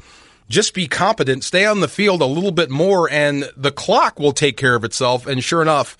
[0.48, 4.32] just be competent, stay on the field a little bit more, and the clock will
[4.32, 5.26] take care of itself.
[5.26, 5.96] And sure enough,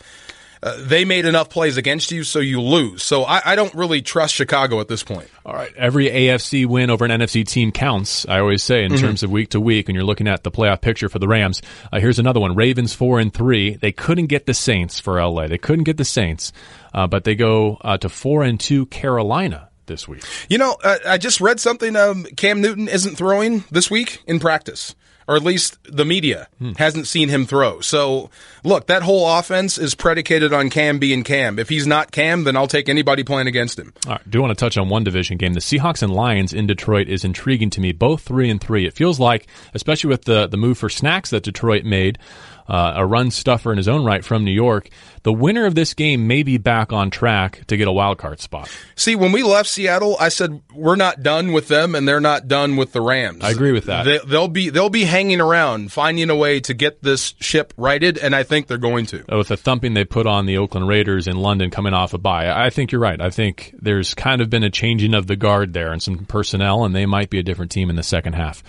[0.63, 3.03] uh, they made enough plays against you, so you lose.
[3.03, 5.29] So I, I, don't really trust Chicago at this point.
[5.45, 8.27] All right, every AFC win over an NFC team counts.
[8.29, 9.05] I always say in mm-hmm.
[9.05, 11.63] terms of week to week, when you're looking at the playoff picture for the Rams.
[11.93, 13.75] Uh, here's another one: Ravens four and three.
[13.75, 15.49] They couldn't get the Saints for LA.
[15.49, 16.53] They couldn't get the Saints,
[16.95, 20.23] uh, but they go uh, to four and two Carolina this week.
[20.49, 21.97] You know, uh, I just read something.
[21.97, 24.95] Um, Cam Newton isn't throwing this week in practice,
[25.29, 26.73] or at least the media hmm.
[26.73, 27.81] hasn't seen him throw.
[27.81, 28.31] So,
[28.65, 31.59] look, that whole offense is predicated on Cam being Cam.
[31.59, 33.93] If he's not Cam, then I'll take anybody playing against him.
[34.07, 35.55] All right, do want to touch on one division game.
[35.55, 37.93] The Seahawks and Lions in Detroit is intriguing to me.
[37.93, 38.87] Both three and three.
[38.87, 42.19] It feels like, especially with the the move for snacks that Detroit made
[42.69, 44.89] uh, a run stuffer in his own right from New York.
[45.25, 48.41] The winner of this game may be back on track to get a wild card
[48.41, 48.69] spot.
[48.97, 52.49] See, when we left Seattle, I said we're not done with them, and they're not
[52.49, 53.45] done with the Rams.
[53.45, 54.05] I agree with that.
[54.05, 58.19] They, will be they'll be hanging around, finding a way to get this ship righted,
[58.19, 59.25] and I think they're going to.
[59.29, 62.51] With the thumping they put on the Oakland Raiders in London coming off a bye,
[62.51, 63.21] I think you're right.
[63.21, 66.85] I think there's kind of been a changing of the guard there and some personnel,
[66.85, 68.63] and they might be a different team in the second half.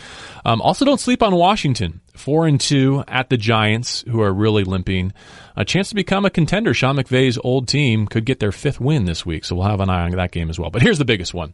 [0.45, 2.01] Um, also, don't sleep on Washington.
[2.23, 5.11] Four and two at the Giants, who are really limping.
[5.57, 6.73] A chance to become a contender.
[6.73, 9.89] Sean McVay's old team could get their fifth win this week, so we'll have an
[9.89, 10.69] eye on that game as well.
[10.69, 11.53] But here's the biggest one.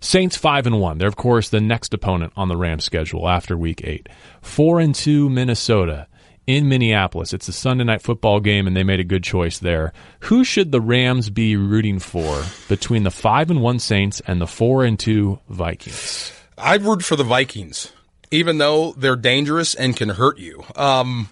[0.00, 0.98] Saints five and one.
[0.98, 4.10] They're of course the next opponent on the Rams schedule after week eight.
[4.42, 6.06] Four and two Minnesota
[6.46, 7.32] in Minneapolis.
[7.32, 9.94] It's a Sunday night football game and they made a good choice there.
[10.20, 14.46] Who should the Rams be rooting for between the five and one Saints and the
[14.46, 16.30] four and two Vikings?
[16.58, 17.90] I'd root for the Vikings
[18.34, 20.64] even though they're dangerous and can hurt you.
[20.76, 21.28] Um,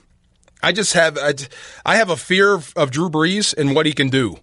[0.62, 1.34] I just have I,
[1.84, 4.38] I have a fear of, of Drew Brees and what he can do.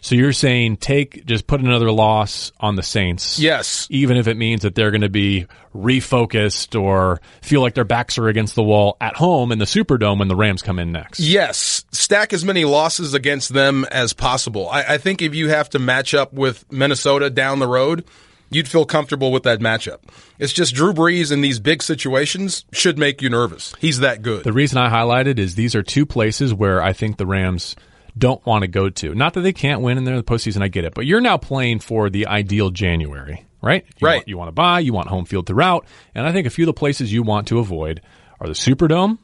[0.00, 3.40] So you're saying take just put another loss on the Saints.
[3.40, 3.88] Yes.
[3.90, 8.16] Even if it means that they're going to be refocused or feel like their backs
[8.16, 11.18] are against the wall at home in the Superdome when the Rams come in next.
[11.18, 11.84] Yes.
[11.90, 14.68] Stack as many losses against them as possible.
[14.68, 18.04] I, I think if you have to match up with Minnesota down the road,
[18.50, 19.98] you'd feel comfortable with that matchup.
[20.38, 23.74] It's just Drew Brees in these big situations should make you nervous.
[23.78, 24.44] He's that good.
[24.44, 27.76] The reason I highlighted is these are two places where I think the Rams
[28.16, 29.14] don't want to go to.
[29.14, 31.80] Not that they can't win in the postseason, I get it, but you're now playing
[31.80, 33.84] for the ideal January, right?
[33.98, 34.16] You right.
[34.16, 36.64] Want, you want to buy, you want home field throughout, and I think a few
[36.64, 38.00] of the places you want to avoid
[38.40, 39.18] are the Superdome,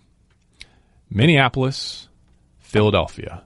[1.10, 2.08] Minneapolis,
[2.60, 3.42] Philadelphia.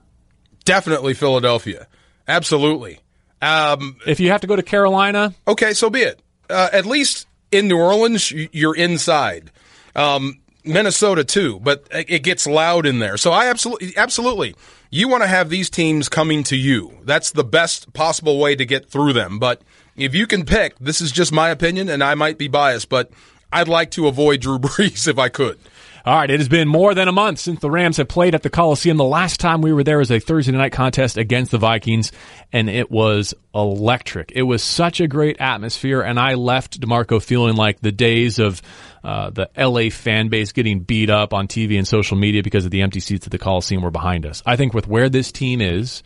[0.64, 1.86] Definitely Philadelphia.
[2.26, 3.00] Absolutely.
[3.42, 6.20] Um, if you have to go to Carolina, okay, so be it.
[6.48, 9.50] Uh, at least in New Orleans, you're inside.
[9.94, 13.16] Um, Minnesota too, but it gets loud in there.
[13.16, 14.54] So I absolutely, absolutely,
[14.90, 16.98] you want to have these teams coming to you.
[17.04, 19.38] That's the best possible way to get through them.
[19.38, 19.62] But
[19.96, 23.10] if you can pick, this is just my opinion, and I might be biased, but
[23.52, 25.58] I'd like to avoid Drew Brees if I could.
[26.06, 28.44] All right, it has been more than a month since the Rams have played at
[28.44, 28.96] the Coliseum.
[28.96, 32.12] The last time we were there was a Thursday night contest against the Vikings,
[32.52, 34.30] and it was electric.
[34.32, 38.62] It was such a great atmosphere, and I left DeMarco feeling like the days of
[39.02, 42.70] uh, the LA fan base getting beat up on TV and social media because of
[42.70, 44.44] the empty seats at the Coliseum were behind us.
[44.46, 46.04] I think with where this team is,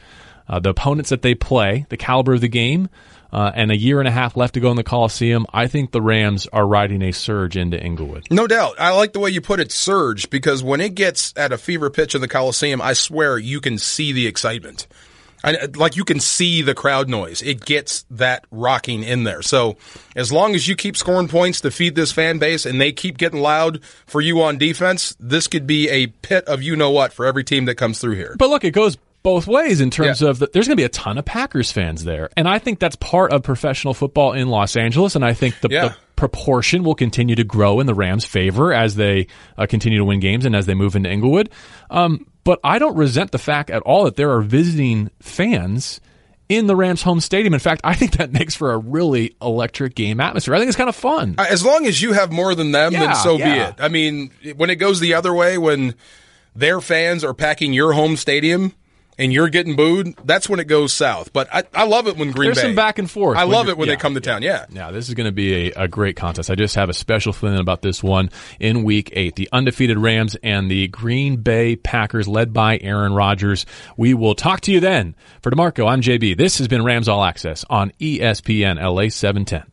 [0.49, 2.89] uh, the opponents that they play, the caliber of the game,
[3.33, 5.93] uh, and a year and a half left to go in the Coliseum, I think
[5.93, 8.27] the Rams are riding a surge into Inglewood.
[8.31, 8.81] No doubt.
[8.81, 11.91] I like the way you put it, surge, because when it gets at a fever
[11.91, 14.87] pitch in the Coliseum, I swear you can see the excitement.
[15.43, 17.41] I, like you can see the crowd noise.
[17.43, 19.43] It gets that rocking in there.
[19.43, 19.77] So
[20.15, 23.17] as long as you keep scoring points to feed this fan base and they keep
[23.17, 27.13] getting loud for you on defense, this could be a pit of you know what
[27.13, 28.37] for every team that comes through here.
[28.39, 30.29] But look, it goes both ways in terms yeah.
[30.29, 32.79] of the, there's going to be a ton of Packers fans there, and I think
[32.79, 35.89] that's part of professional football in Los Angeles, and I think the, yeah.
[35.89, 40.05] the proportion will continue to grow in the Rams' favor as they uh, continue to
[40.05, 41.51] win games and as they move into Inglewood.
[41.91, 46.01] Um, but I don't resent the fact at all that there are visiting fans
[46.49, 47.55] in the Rams' home stadium.
[47.55, 50.55] In fact, I think that makes for a really electric game atmosphere.
[50.55, 51.37] I think it's kind of fun.
[51.39, 53.77] As long as you have more than them, yeah, then so be it.
[53.79, 55.95] I mean, when it goes the other way, when
[56.55, 58.75] their fans are packing your home stadium
[59.21, 61.33] and you're getting booed, that's when it goes south.
[61.33, 62.63] But I, I love it when Green There's Bay.
[62.63, 63.37] some back and forth.
[63.37, 64.43] I love it when yeah, they come to town.
[64.43, 64.65] Yeah.
[64.71, 66.51] Yeah, this is going to be a, a great contest.
[66.51, 69.37] I just have a special feeling about this one in week eight.
[69.37, 73.67] The undefeated Rams and the Green Bay Packers led by Aaron Rodgers.
[73.97, 75.15] We will talk to you then.
[75.43, 76.39] For DeMarco, I'm JB.
[76.39, 79.71] This has been Rams All Access on ESPN LA 710.